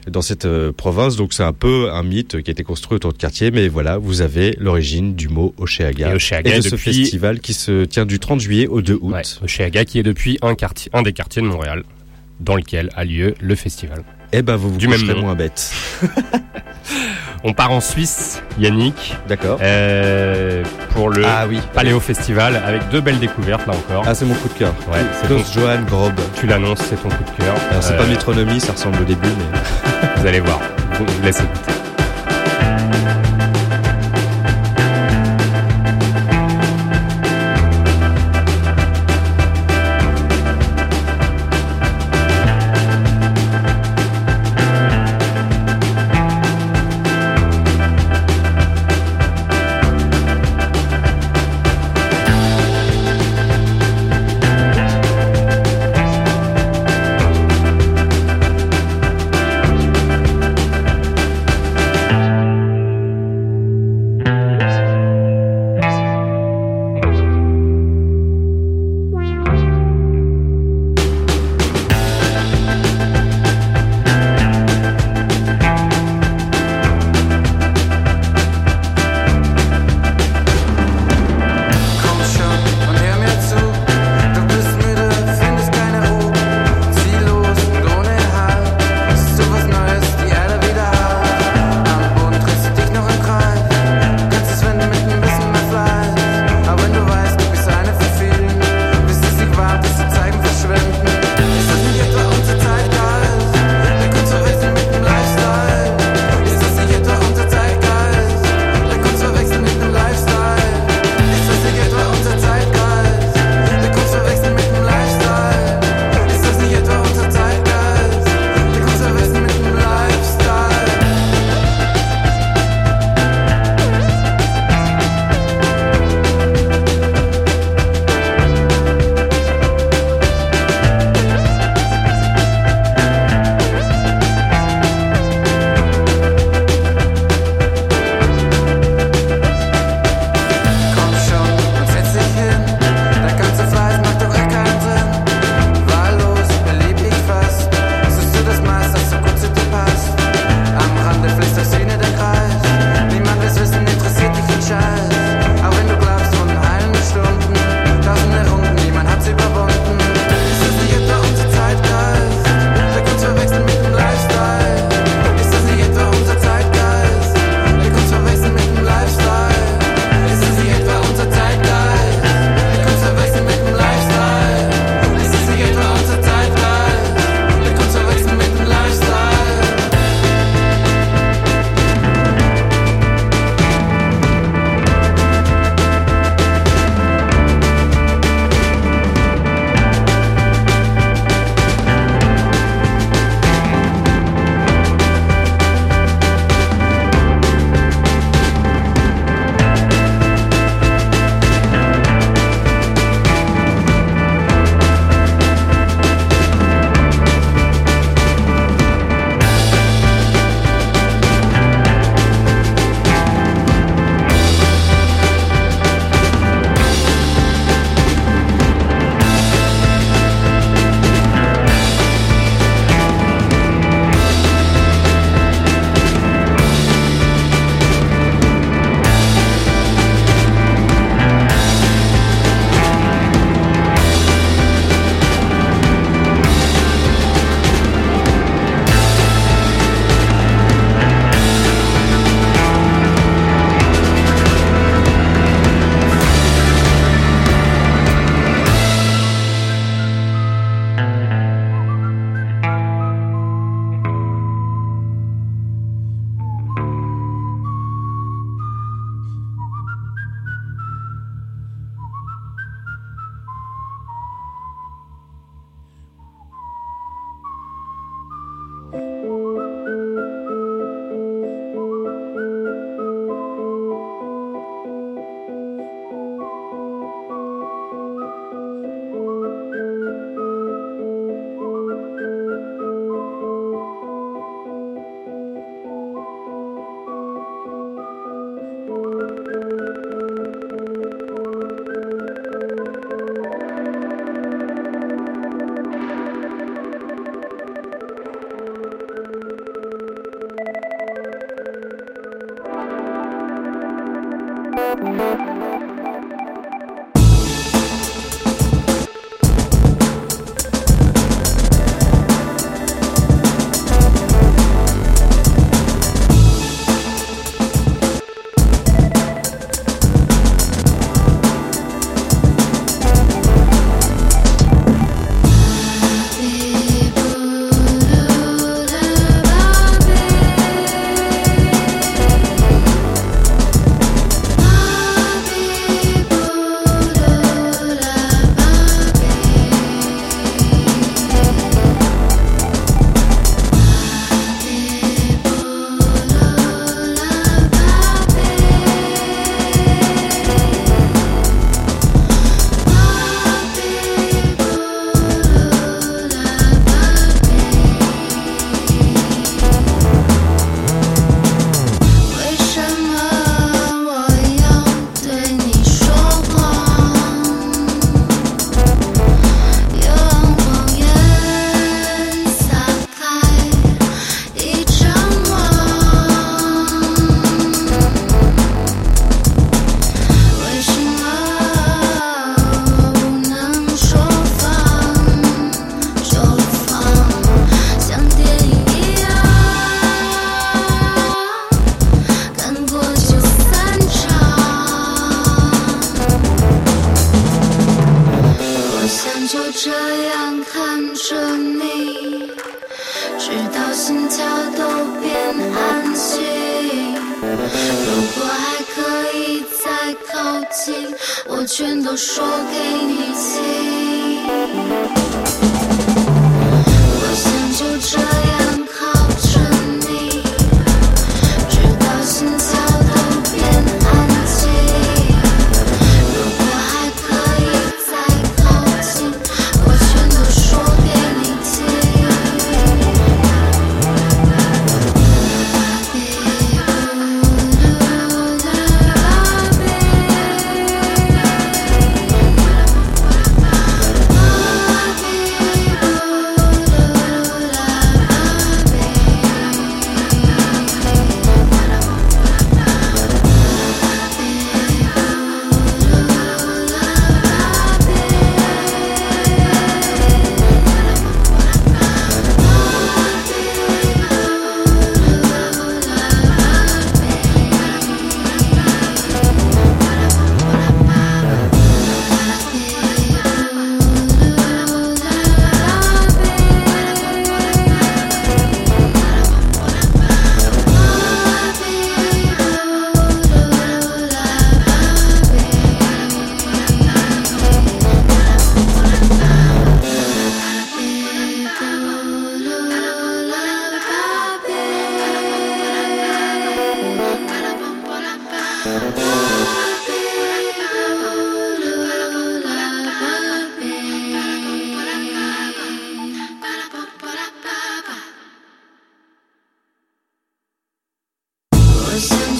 [0.10, 1.16] dans cette euh, province.
[1.16, 3.52] Donc c'est un peu un mythe qui a été construit autour de Cartier.
[3.52, 7.40] Mais voilà, vous avez l'origine du mot Oceaga Et Oceaga et de ce depuis- festival
[7.40, 9.14] qui se tient du 30 juillet au 2 août.
[9.14, 11.84] Ouais, Oceaga qui est depuis un quartier, un des quartiers de Montréal,
[12.40, 14.04] dans lequel a lieu le festival.
[14.32, 15.22] Eh ben vous vous Du même coucherez nom.
[15.26, 15.72] moins bête.
[17.44, 19.60] On part en Suisse, Yannick, D'accord.
[19.62, 21.62] euh, pour le Ah oui.
[21.74, 24.04] Paléo Festival avec deux belles découvertes là encore.
[24.06, 24.74] Ah c'est mon coup de cœur.
[24.92, 26.14] Ouais, c'est ton, Johann Grob.
[26.36, 27.56] tu l'annonces, c'est ton coup de cœur.
[27.72, 29.60] Alors c'est Euh, pas métronomie, ça ressemble au début, mais
[30.22, 30.60] Vous allez voir.
[30.94, 31.72] Je vous laisse écouter.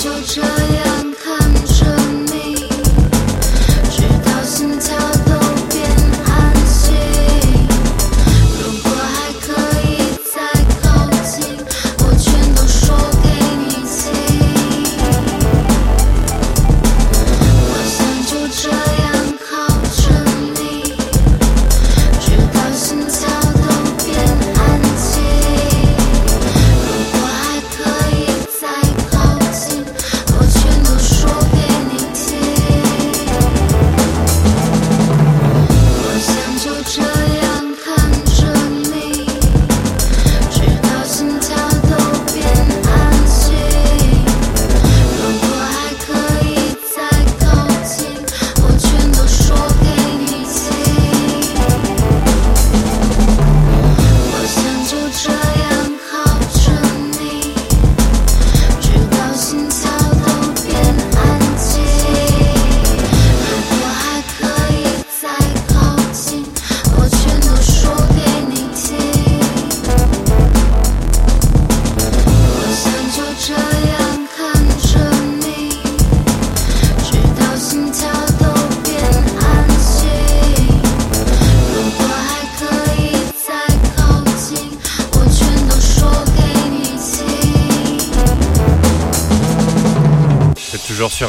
[0.10, 0.89] so giant.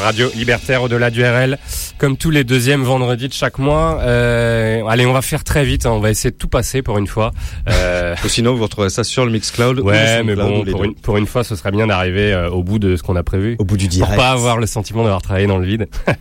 [0.01, 1.59] Sur Radio Libertaire au-delà du RL,
[1.99, 3.99] comme tous les deuxièmes vendredis de chaque mois.
[4.01, 6.97] Euh, allez, on va faire très vite, hein, on va essayer de tout passer pour
[6.97, 7.33] une fois.
[7.69, 9.79] Euh, Ou sinon, vous retrouverez ça sur le Mixcloud.
[9.81, 12.63] ou ouais, mais bon, pour une, pour une fois, ce serait bien d'arriver euh, au
[12.63, 13.57] bout de ce qu'on a prévu.
[13.59, 14.17] Au bout du Pour direct.
[14.17, 15.89] pas avoir le sentiment d'avoir travaillé dans le vide.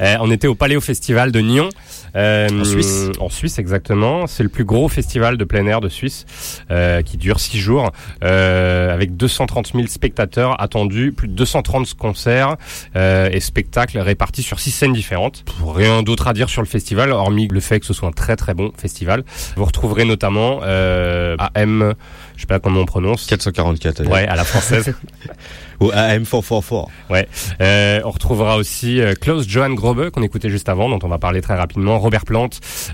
[0.00, 1.68] Euh, on était au Paléo Festival de Nyon.
[2.16, 3.10] Euh, En Suisse.
[3.18, 4.26] En Suisse, exactement.
[4.26, 6.26] C'est le plus gros festival de plein air de Suisse,
[6.70, 7.90] euh, qui dure six jours,
[8.22, 12.56] euh, avec 230 000 spectateurs attendus, plus de 230 concerts
[12.96, 15.44] euh, et spectacles répartis sur six scènes différentes.
[15.64, 18.36] Rien d'autre à dire sur le festival, hormis le fait que ce soit un très
[18.36, 19.24] très bon festival.
[19.56, 21.94] Vous retrouverez notamment euh, AM,
[22.36, 23.26] je sais pas comment on prononce.
[23.26, 24.00] 444.
[24.00, 24.10] allez.
[24.10, 24.94] Ouais, à la française.
[25.80, 26.86] Ou AM444.
[27.10, 27.28] Ouais.
[27.60, 31.18] Euh, on retrouvera aussi euh, Klaus Johan Grobe qu'on écoutait juste avant, dont on va
[31.18, 31.98] parler très rapidement.
[31.98, 32.50] Robert Plant,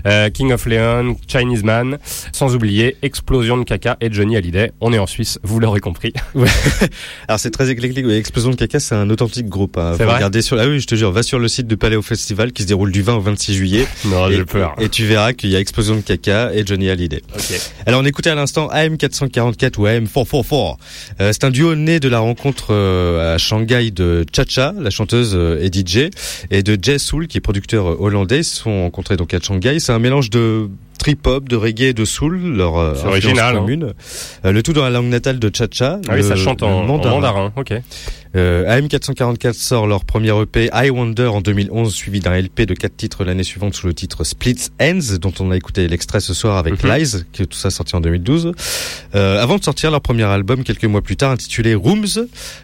[0.07, 1.97] euh, King of Leon, Chinese Man,
[2.31, 4.71] sans oublier Explosion de caca et Johnny Hallyday.
[4.81, 6.13] On est en Suisse, vous l'aurez compris.
[7.27, 8.05] Alors c'est très éclectique.
[8.07, 9.77] Explosion de caca, c'est un authentique groupe.
[9.77, 9.93] Hein.
[9.97, 10.59] C'est regarder sur.
[10.59, 12.91] Ah oui, je te jure, va sur le site de Paléo Festival qui se déroule
[12.91, 13.87] du 20 au 26 juillet.
[14.05, 14.75] Non, j'ai peur.
[14.79, 17.21] Et tu verras qu'il y a Explosion de caca et Johnny Hallyday.
[17.35, 17.59] Ok.
[17.85, 20.75] Alors on écoutait à l'instant AM444 ou AM444.
[21.19, 25.33] Euh, c'est un duo né de la rencontre euh, à Shanghai de Chacha, la chanteuse
[25.35, 26.09] euh, et DJ,
[26.49, 28.39] et de Jay Soul, qui est producteur euh, hollandais.
[28.39, 29.79] Ils se sont rencontrés donc à Shanghai.
[29.79, 30.69] C'est un mélange de
[31.01, 33.59] trip-hop, de reggae et de soul, leur euh, original, hein.
[33.59, 33.93] commune.
[34.45, 35.99] Euh, le tout dans la langue natale de Chacha.
[36.07, 37.51] Ah oui, ça chante en en mandarin.
[37.55, 37.73] Ok.
[38.35, 42.95] Euh, AM444 sort leur premier EP I Wonder en 2011, suivi d'un LP de quatre
[42.95, 46.57] titres l'année suivante sous le titre Splits Ends, dont on a écouté l'extrait ce soir
[46.57, 46.89] avec Mhm.
[46.91, 48.53] Lies, que tout ça sorti en 2012.
[49.15, 52.05] Euh, avant de sortir leur premier album quelques mois plus tard intitulé Rooms,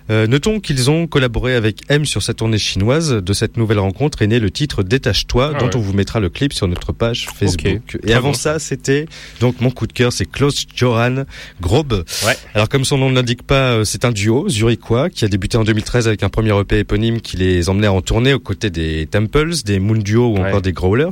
[0.10, 3.10] euh, notons qu'ils ont collaboré avec M sur sa tournée chinoise.
[3.12, 5.76] De cette nouvelle rencontre est né le titre Détache-toi, Ah dont ouais.
[5.76, 7.82] on vous mettra le clip sur notre page Facebook.
[7.96, 8.34] Ok, Et avant bon.
[8.34, 9.06] ça, c'était
[9.42, 11.26] donc mon coup de cœur, c'est Klaus Johann
[11.60, 12.06] Grobe.
[12.26, 12.38] Ouais.
[12.54, 15.57] Alors comme son nom ne l'indique pas, euh, c'est un duo zurichois qui a débuté
[15.58, 19.08] en 2013 avec un premier EP éponyme qui les emmenait en tournée aux côtés des
[19.08, 20.48] Temples, des Moon Duo ou Ouais.
[20.48, 21.10] encore des Growlers.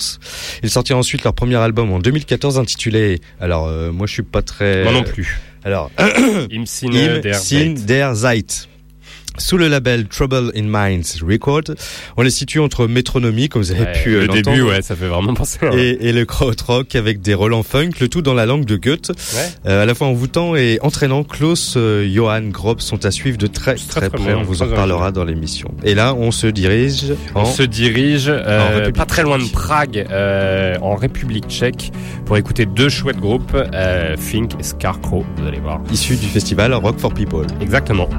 [0.63, 4.41] Ils sortirent ensuite leur premier album en 2014 intitulé, alors euh, moi je suis pas
[4.41, 4.83] très...
[4.83, 5.39] Moi non plus.
[5.63, 6.89] Alors, Im Sin
[7.87, 8.67] der Zeit.
[9.37, 11.61] Sous le label Trouble in Minds Record,
[12.17, 14.95] on les situe entre métronomie, comme vous avez Ouais, pu euh, le début, ouais, ça
[14.95, 15.59] fait vraiment penser.
[15.61, 18.77] à- et, et le krautrock avec des relents funk, le tout dans la langue de
[18.77, 19.09] Goethe.
[19.09, 19.49] Ouais.
[19.71, 23.47] Euh, à la fois envoûtant et entraînant, Klaus, euh, Johann Grob sont à suivre de
[23.47, 24.33] très Très, près.
[24.33, 25.69] on vous en parlera dans l'émission.
[25.83, 27.41] Et là, on se dirige en...
[27.41, 31.91] On se dirige euh, En pas très loin de Prague, euh, en République tchèque,
[32.25, 35.81] pour écouter deux chouettes groupes, euh, Fink et Scarecrow, vous allez voir.
[35.91, 37.45] issu du festival Rock for People.
[37.61, 38.09] Exactement.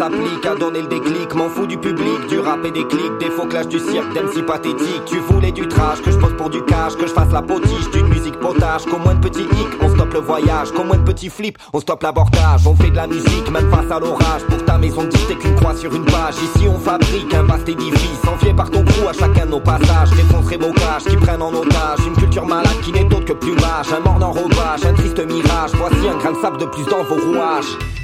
[0.00, 3.28] S'applique à donner le déclic, m'en fous du public, du rap et des clics, des
[3.28, 5.04] faux clashs du cirque, d'MC pathétique.
[5.04, 7.90] Tu voulais du trash, que je pose pour du cash, que je fasse la potiche
[7.92, 11.02] d'une musique potage, qu'au moins de petits hicks, on stoppe le voyage, qu'au moins de
[11.02, 14.64] petits flips, on stoppe l'abordage, on fait de la musique, même face à l'orage, pour
[14.64, 18.22] ta maison de t'es qu'une croix sur une page, ici on fabrique un vaste édifice,
[18.26, 22.06] envié par ton crew à chacun de nos passages, défoncerai mocages qui prennent en otage,
[22.06, 26.08] une culture malade qui n'est autre que plumage, un mort d'enrobage, un triste mirage, voici
[26.08, 27.99] un grain de sable de plus dans vos rouages.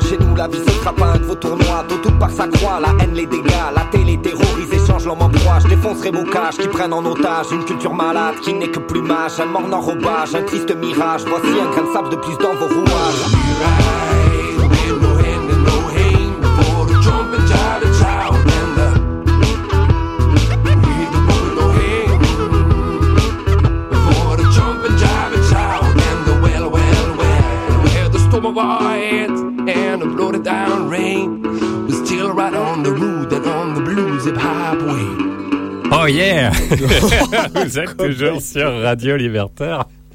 [0.00, 0.08] Se.
[0.08, 1.84] Chez nous, la vie ce sera pas un de vos tournois.
[1.88, 3.72] Tôt tout par sa croix, la haine, les dégâts.
[3.74, 5.58] La télé terrorise, échange l'homme en proie.
[5.62, 9.40] Je défoncerai vos cages qui prennent en otage une culture malade qui n'est que plumage.
[9.40, 11.22] Un mort enrobage, un triste mirage.
[11.26, 13.38] Voici un grain de sable de plus dans vos rouages.
[30.34, 31.42] A bloated down rain
[31.86, 35.24] was still right on the road and on the blues hip hop way.
[35.90, 36.50] Oh yeah
[37.64, 39.84] Vous êtes toujours sur Radio Libertaire.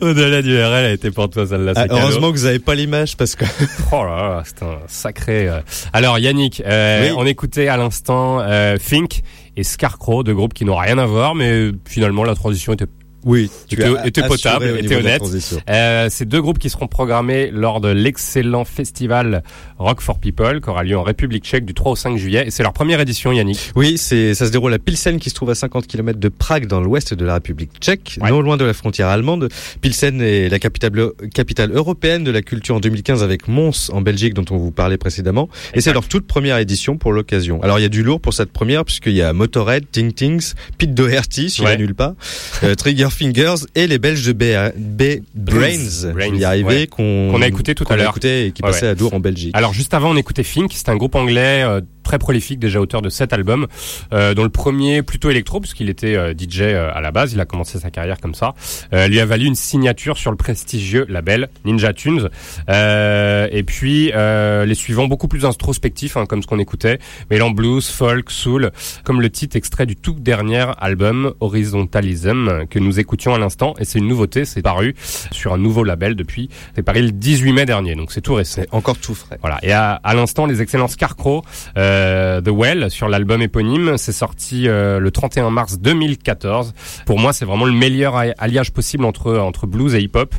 [0.00, 1.72] Au-delà du RL a été pour toi celle-là.
[1.76, 3.44] Ah, heureusement que vous avez pas l'image parce que
[3.92, 5.48] Oh là là, c'est un sacré.
[5.48, 5.60] euh.
[5.92, 7.14] Alors Yannick, euh, Oui.
[7.16, 9.22] on écoutait à l'instant euh, Fink
[9.56, 12.86] et Scarecrow, deux groupes qui n'ont rien à voir, mais finalement la transition était
[13.24, 13.84] oui, était
[14.22, 15.22] assuré potable, la honnête.
[15.68, 19.42] Euh, c'est deux groupes qui seront programmés lors de l'excellent festival
[19.78, 22.44] Rock for People qui aura lieu en République tchèque du 3 au 5 juillet.
[22.46, 23.72] Et c'est leur première édition, Yannick.
[23.76, 26.66] Oui, c'est ça se déroule à Pilsen qui se trouve à 50 km de Prague
[26.66, 28.30] dans l'ouest de la République tchèque, Ouais.
[28.30, 29.48] non loin de la frontière allemande.
[29.80, 30.90] Pilsen est la capitale
[31.34, 34.96] capitale européenne de la culture en 2015 avec Mons en Belgique dont on vous parlait
[34.98, 37.62] précédemment et c'est leur toute première édition pour l'occasion.
[37.62, 40.54] Alors il y a du lourd pour cette première puisqu'il y a Motorhead, Ting Tings,
[40.78, 41.76] Pete Doherty, si Ouais.
[41.76, 42.14] nulle pas,
[42.62, 44.42] euh, Trigger Fingers et les Belges de B,
[45.34, 46.86] Brains, Brains, y arriver ouais.
[46.86, 48.10] qu'on Qu'on a écouté tout à a l'heure.
[48.10, 48.92] écouté et qui Ouais, passait ouais.
[48.92, 49.50] à Dour en Belgique.
[49.54, 50.72] Alors juste avant, on écoutait Fink.
[50.74, 51.80] C'est un groupe anglais euh,
[52.10, 53.68] très prolifique, déjà auteur de sept albums,
[54.12, 57.34] euh, dont le premier plutôt électro, puisqu'il était euh, DJ euh, à la base.
[57.34, 58.54] Il a commencé sa carrière comme ça.
[58.92, 62.28] Euh, lui a valu une signature sur le prestigieux label Ninja Tunes.
[62.68, 66.98] Euh, et puis les suivants beaucoup plus introspectifs, hein, comme ce qu'on écoutait,
[67.30, 68.72] mêlant blues, folk, soul,
[69.04, 73.74] comme le titre extrait du tout dernier album Horizontalism que nous écoutions à l'instant.
[73.78, 74.96] Et c'est une nouveauté, c'est paru
[75.30, 76.48] sur un nouveau label depuis.
[76.74, 78.62] C'est paru le 18 mai dernier, donc c'est tout récent.
[78.72, 79.38] Encore tout frais.
[79.42, 79.60] Voilà.
[79.62, 81.44] Et à, à l'instant, les excellents Scarecrow,
[81.76, 81.99] euh,
[82.40, 86.74] The Well, sur l'album éponyme, c'est sorti euh, le 31 mars 2014.
[87.06, 90.34] Pour moi, c'est vraiment le meilleur alliage possible entre entre blues et hip-hop,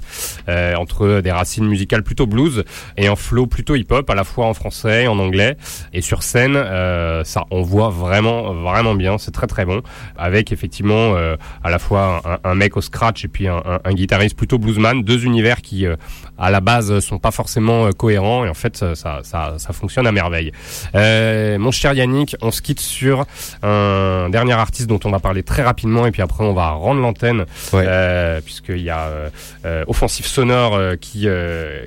[0.49, 2.63] euh, entre des racines musicales plutôt blues
[2.97, 5.57] et un flow plutôt hip-hop, à la fois en français en anglais.
[5.93, 9.17] Et sur scène, euh, ça, on voit vraiment vraiment bien.
[9.17, 9.81] C'est très très bon,
[10.17, 13.93] avec effectivement euh, à la fois un, un mec au scratch et puis un, un-
[13.93, 15.95] guitariste plutôt bluesman, deux univers qui euh,
[16.37, 19.21] à la base sont pas forcément euh, cohérents et en fait ça, ça,
[19.57, 20.51] ça, fonctionne à merveille.
[20.95, 23.25] Euh, mon cher Yannick, on se quitte sur
[23.63, 27.01] un dernier artiste dont on va parler très rapidement et puis après on va rendre
[27.01, 27.85] l'antenne Ouais.
[27.87, 29.29] euh, puisqu'il y a euh,
[29.65, 31.27] euh, Offensif Sonore euh, qui,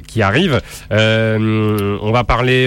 [0.06, 0.60] qui arrive.
[0.90, 2.66] On va parler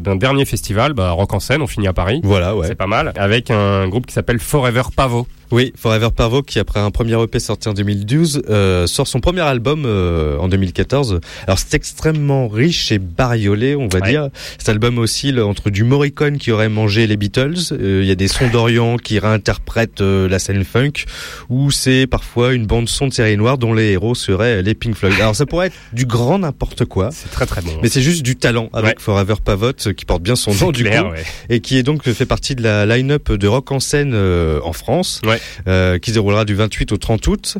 [0.00, 2.20] d'un dernier festival, bah, Rock en scène, on finit à Paris.
[2.24, 2.66] Voilà, ouais.
[2.66, 5.26] C'est pas mal, avec un groupe qui s'appelle Forever Pavo.
[5.54, 9.42] Oui, Forever Pavo qui après un premier EP sorti en 2012 euh, sort son premier
[9.42, 11.20] album euh, en 2014.
[11.46, 14.10] Alors c'est extrêmement riche et bariolé, on va Ouais.
[14.10, 14.28] dire.
[14.58, 18.16] Cet album oscille entre du Morricone qui aurait mangé les Beatles, euh, il y a
[18.16, 21.04] des sons d'Orient qui réinterprètent euh, la scène funk,
[21.50, 24.96] ou c'est parfois une bande son de série noire dont les héros seraient les Pink
[24.96, 25.14] Floyd.
[25.20, 27.10] Alors ça pourrait être du grand n'importe quoi.
[27.12, 27.70] C'est très très bon.
[27.80, 28.94] Mais c'est juste du talent avec Ouais.
[28.98, 31.22] Forever Pavot euh, qui porte bien son nom du coup ouais.
[31.48, 34.72] et qui est donc fait partie de la line-up de rock en scène euh, en
[34.72, 35.40] France Ouais.
[35.68, 37.56] Euh, qui se déroulera du 28 au 30 août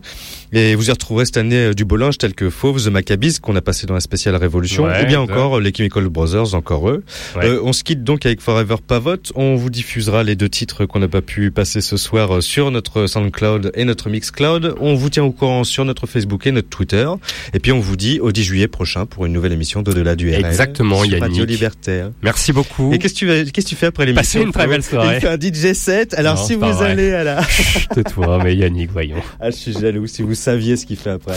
[0.52, 3.40] et vous y retrouverez cette année euh, du beau linge tel que Fauve, The Maccabees
[3.40, 6.55] qu'on a passé dans la spéciale Révolution Ouais, ou bien encore euh, les Chemical Brothers
[6.55, 7.02] encore eux.
[7.36, 7.47] Ouais.
[7.47, 10.98] Euh, on se quitte donc avec Forever Pavot, on vous diffusera les deux titres qu'on
[11.01, 14.74] n'a pas pu passer ce soir euh, sur notre SoundCloud et notre Mixcloud.
[14.81, 17.09] On vous tient au courant sur notre Facebook et notre Twitter
[17.52, 20.31] et puis on vous dit au 10 juillet prochain pour une nouvelle émission d'au-delà du
[20.31, 21.20] RL Exactement, Yannick.
[21.23, 22.11] Radio Libertaire.
[22.23, 22.93] Merci beaucoup.
[22.93, 25.16] Et qu'est-ce que tu fais après l'émission Passez une très belle soirée.
[25.16, 26.15] Il fait un DJ set.
[26.15, 26.90] Alors Non, si vous vrai.
[26.90, 27.43] allez à la,
[27.95, 29.16] Tais-toi, mais Yannick, voyons.
[29.41, 30.07] ah je suis jaloux.
[30.07, 31.35] Si vous saviez ce qu'il fait après,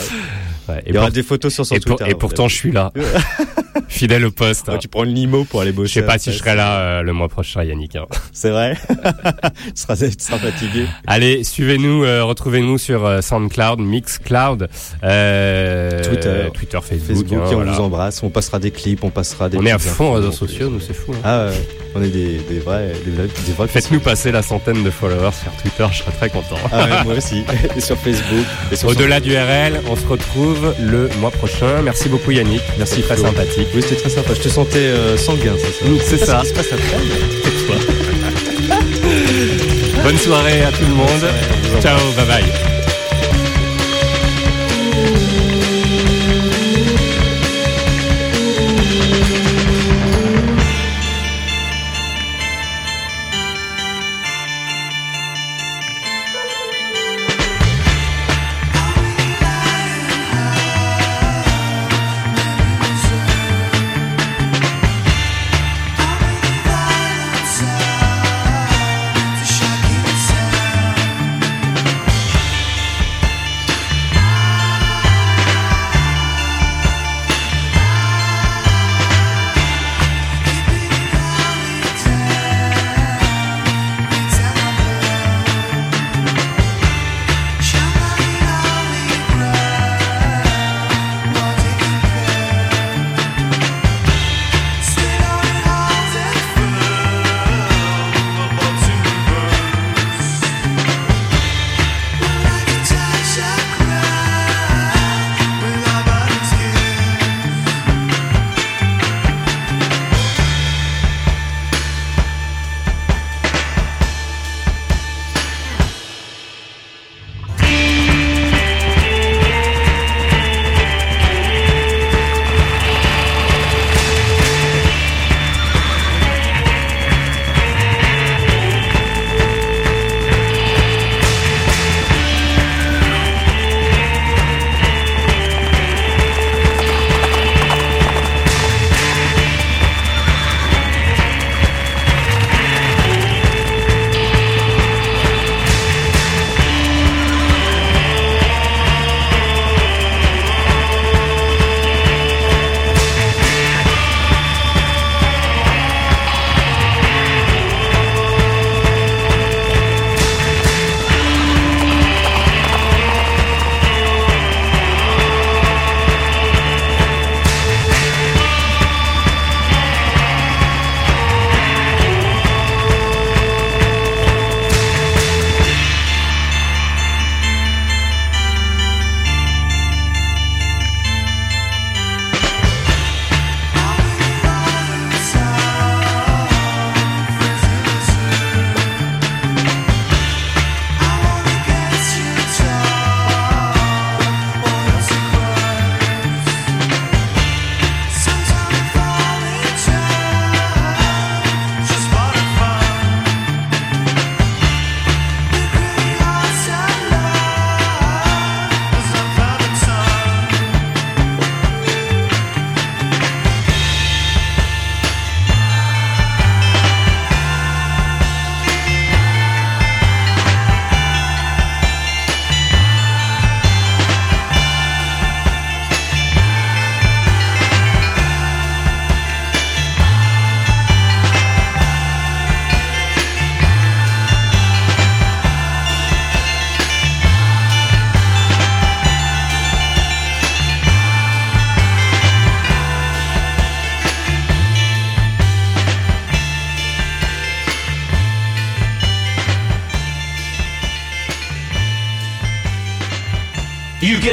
[0.68, 2.10] Ouais, il y aura pour- des photos sur son et, pour- Twitter.
[2.10, 2.92] et pourtant, je suis là.
[3.88, 4.66] Fidèle au poste.
[4.68, 5.94] Ah, tu prends le limo pour aller Je bosser.
[5.94, 7.96] sais pas après, si je serai là euh, le mois prochain, Yannick.
[7.96, 8.04] hein.
[8.32, 8.76] C'est vrai.
[8.76, 10.84] tu seras, tu seras fatigué.
[11.06, 14.68] Allez, suivez-nous, euh, retrouvez-nous sur euh, SoundCloud, Mixcloud,
[15.04, 16.50] euh, Twitter.
[16.52, 17.16] Twitter, Facebook.
[17.16, 17.72] Facebook, hein, et on voilà.
[17.72, 18.22] vous embrasse.
[18.22, 19.56] On passera des clips, on passera des.
[19.56, 21.12] On est à fond réseaux sociaux, nous c'est fou.
[21.14, 21.20] hein.
[21.24, 21.48] Ah
[21.98, 24.90] ouais, on est des, des vrais, des vrais, des vrais Faites-nous passer la centaine de
[24.90, 26.56] followers sur Twitter, je serais très content.
[26.72, 27.44] Ah ouais, moi aussi.
[27.76, 28.44] Et sur Facebook.
[28.84, 31.82] Au-delà du RL, on se retrouve le mois prochain.
[31.82, 32.62] Merci beaucoup Yannick.
[32.78, 33.68] Merci, très sympathique.
[33.74, 34.34] Oui, c'était très sympa.
[34.34, 35.86] Je te sentais euh, sanguin, c'est ça.
[36.04, 36.42] C'est ça.
[36.44, 36.98] Ce qui se passe après.
[37.04, 37.48] mais-
[40.02, 41.28] Bonne soirée à tout le monde.
[41.82, 42.67] Ciao, bye bye.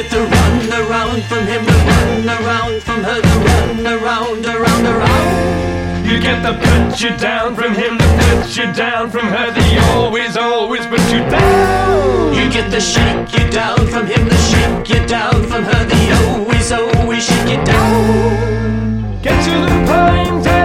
[0.02, 4.84] get to run around from him, to run around from her, to run around, around,
[4.84, 6.06] around.
[6.06, 9.78] You get to put you down from him, to put you down from her, they
[9.94, 12.34] always, always put you down.
[12.34, 16.12] You get to shake you down from him, to shake you down from her, they
[16.26, 19.22] always, always shake you down.
[19.22, 20.55] Get to the pine down.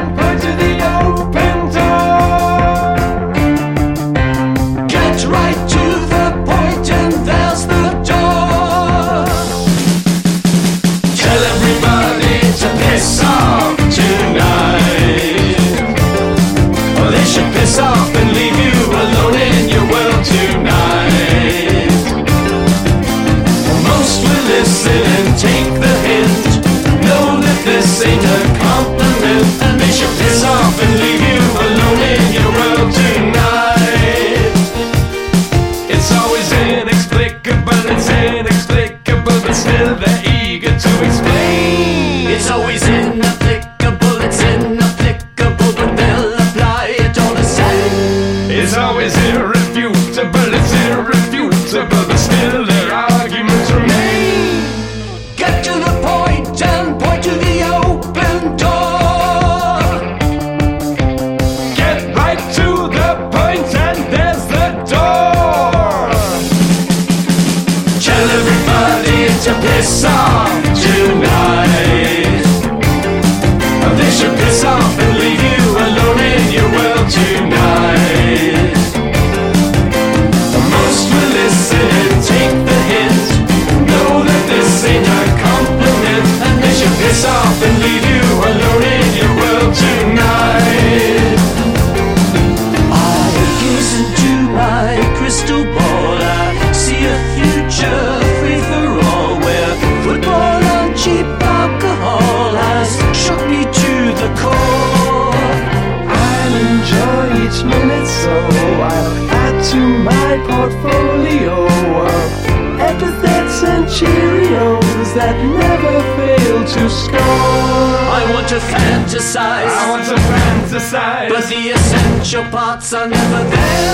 [110.32, 117.20] My portfolio of epithets and Cheerios that never fail to score.
[117.20, 119.68] I want to fantasize.
[119.68, 121.28] I want to fantasize.
[121.28, 123.91] But the essential parts are never there.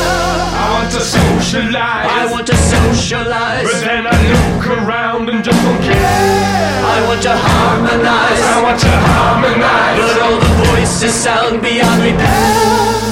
[0.61, 2.05] I want to socialize.
[2.05, 3.65] I want to socialize.
[3.65, 5.97] But then I look around and just don't care.
[5.97, 8.41] I want to harmonize.
[8.45, 9.97] I want to harmonize.
[10.05, 13.06] But all the voices sound beyond repair.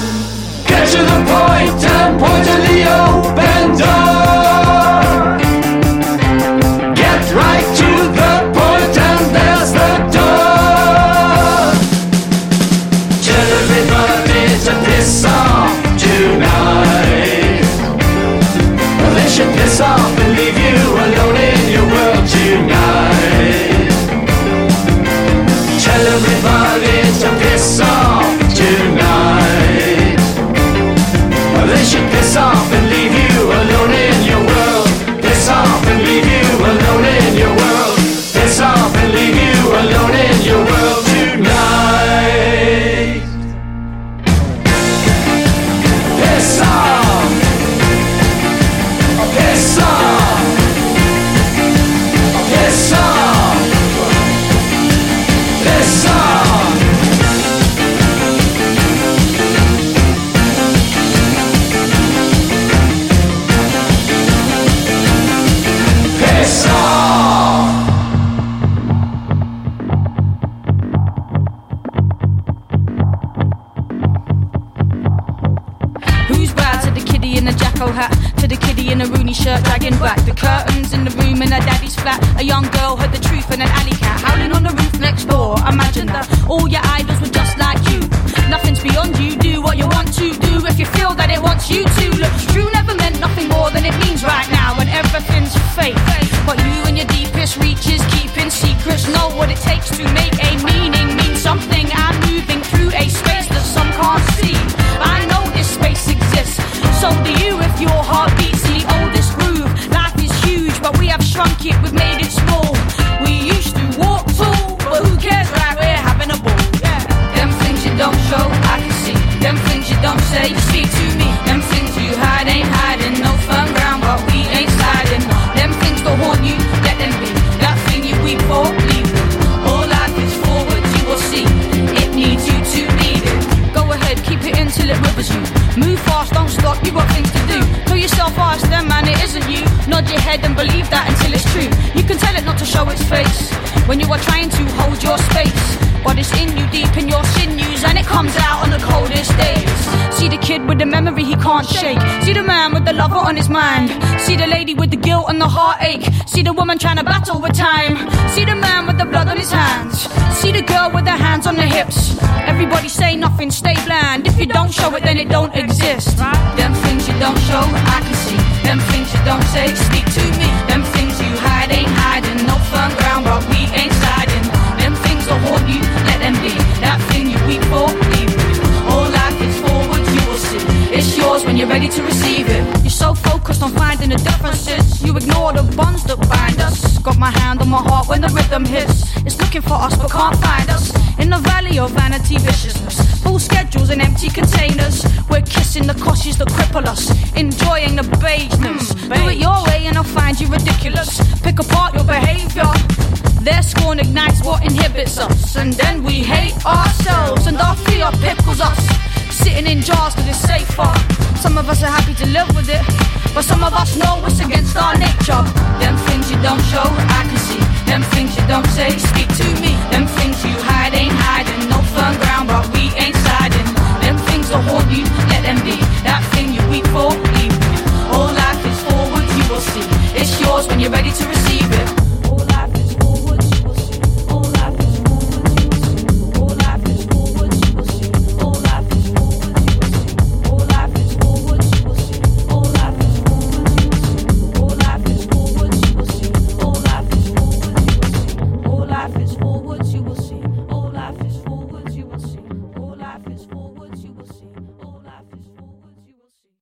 [0.86, 5.16] To the point and point to the open door.
[6.96, 7.90] Get right to
[8.20, 11.74] the point and there's the door.
[13.26, 17.66] Tell everybody to piss off tonight.
[19.00, 23.90] Well, they should piss off and leave you alone in your world tonight.
[25.84, 28.05] Tell everybody to piss off.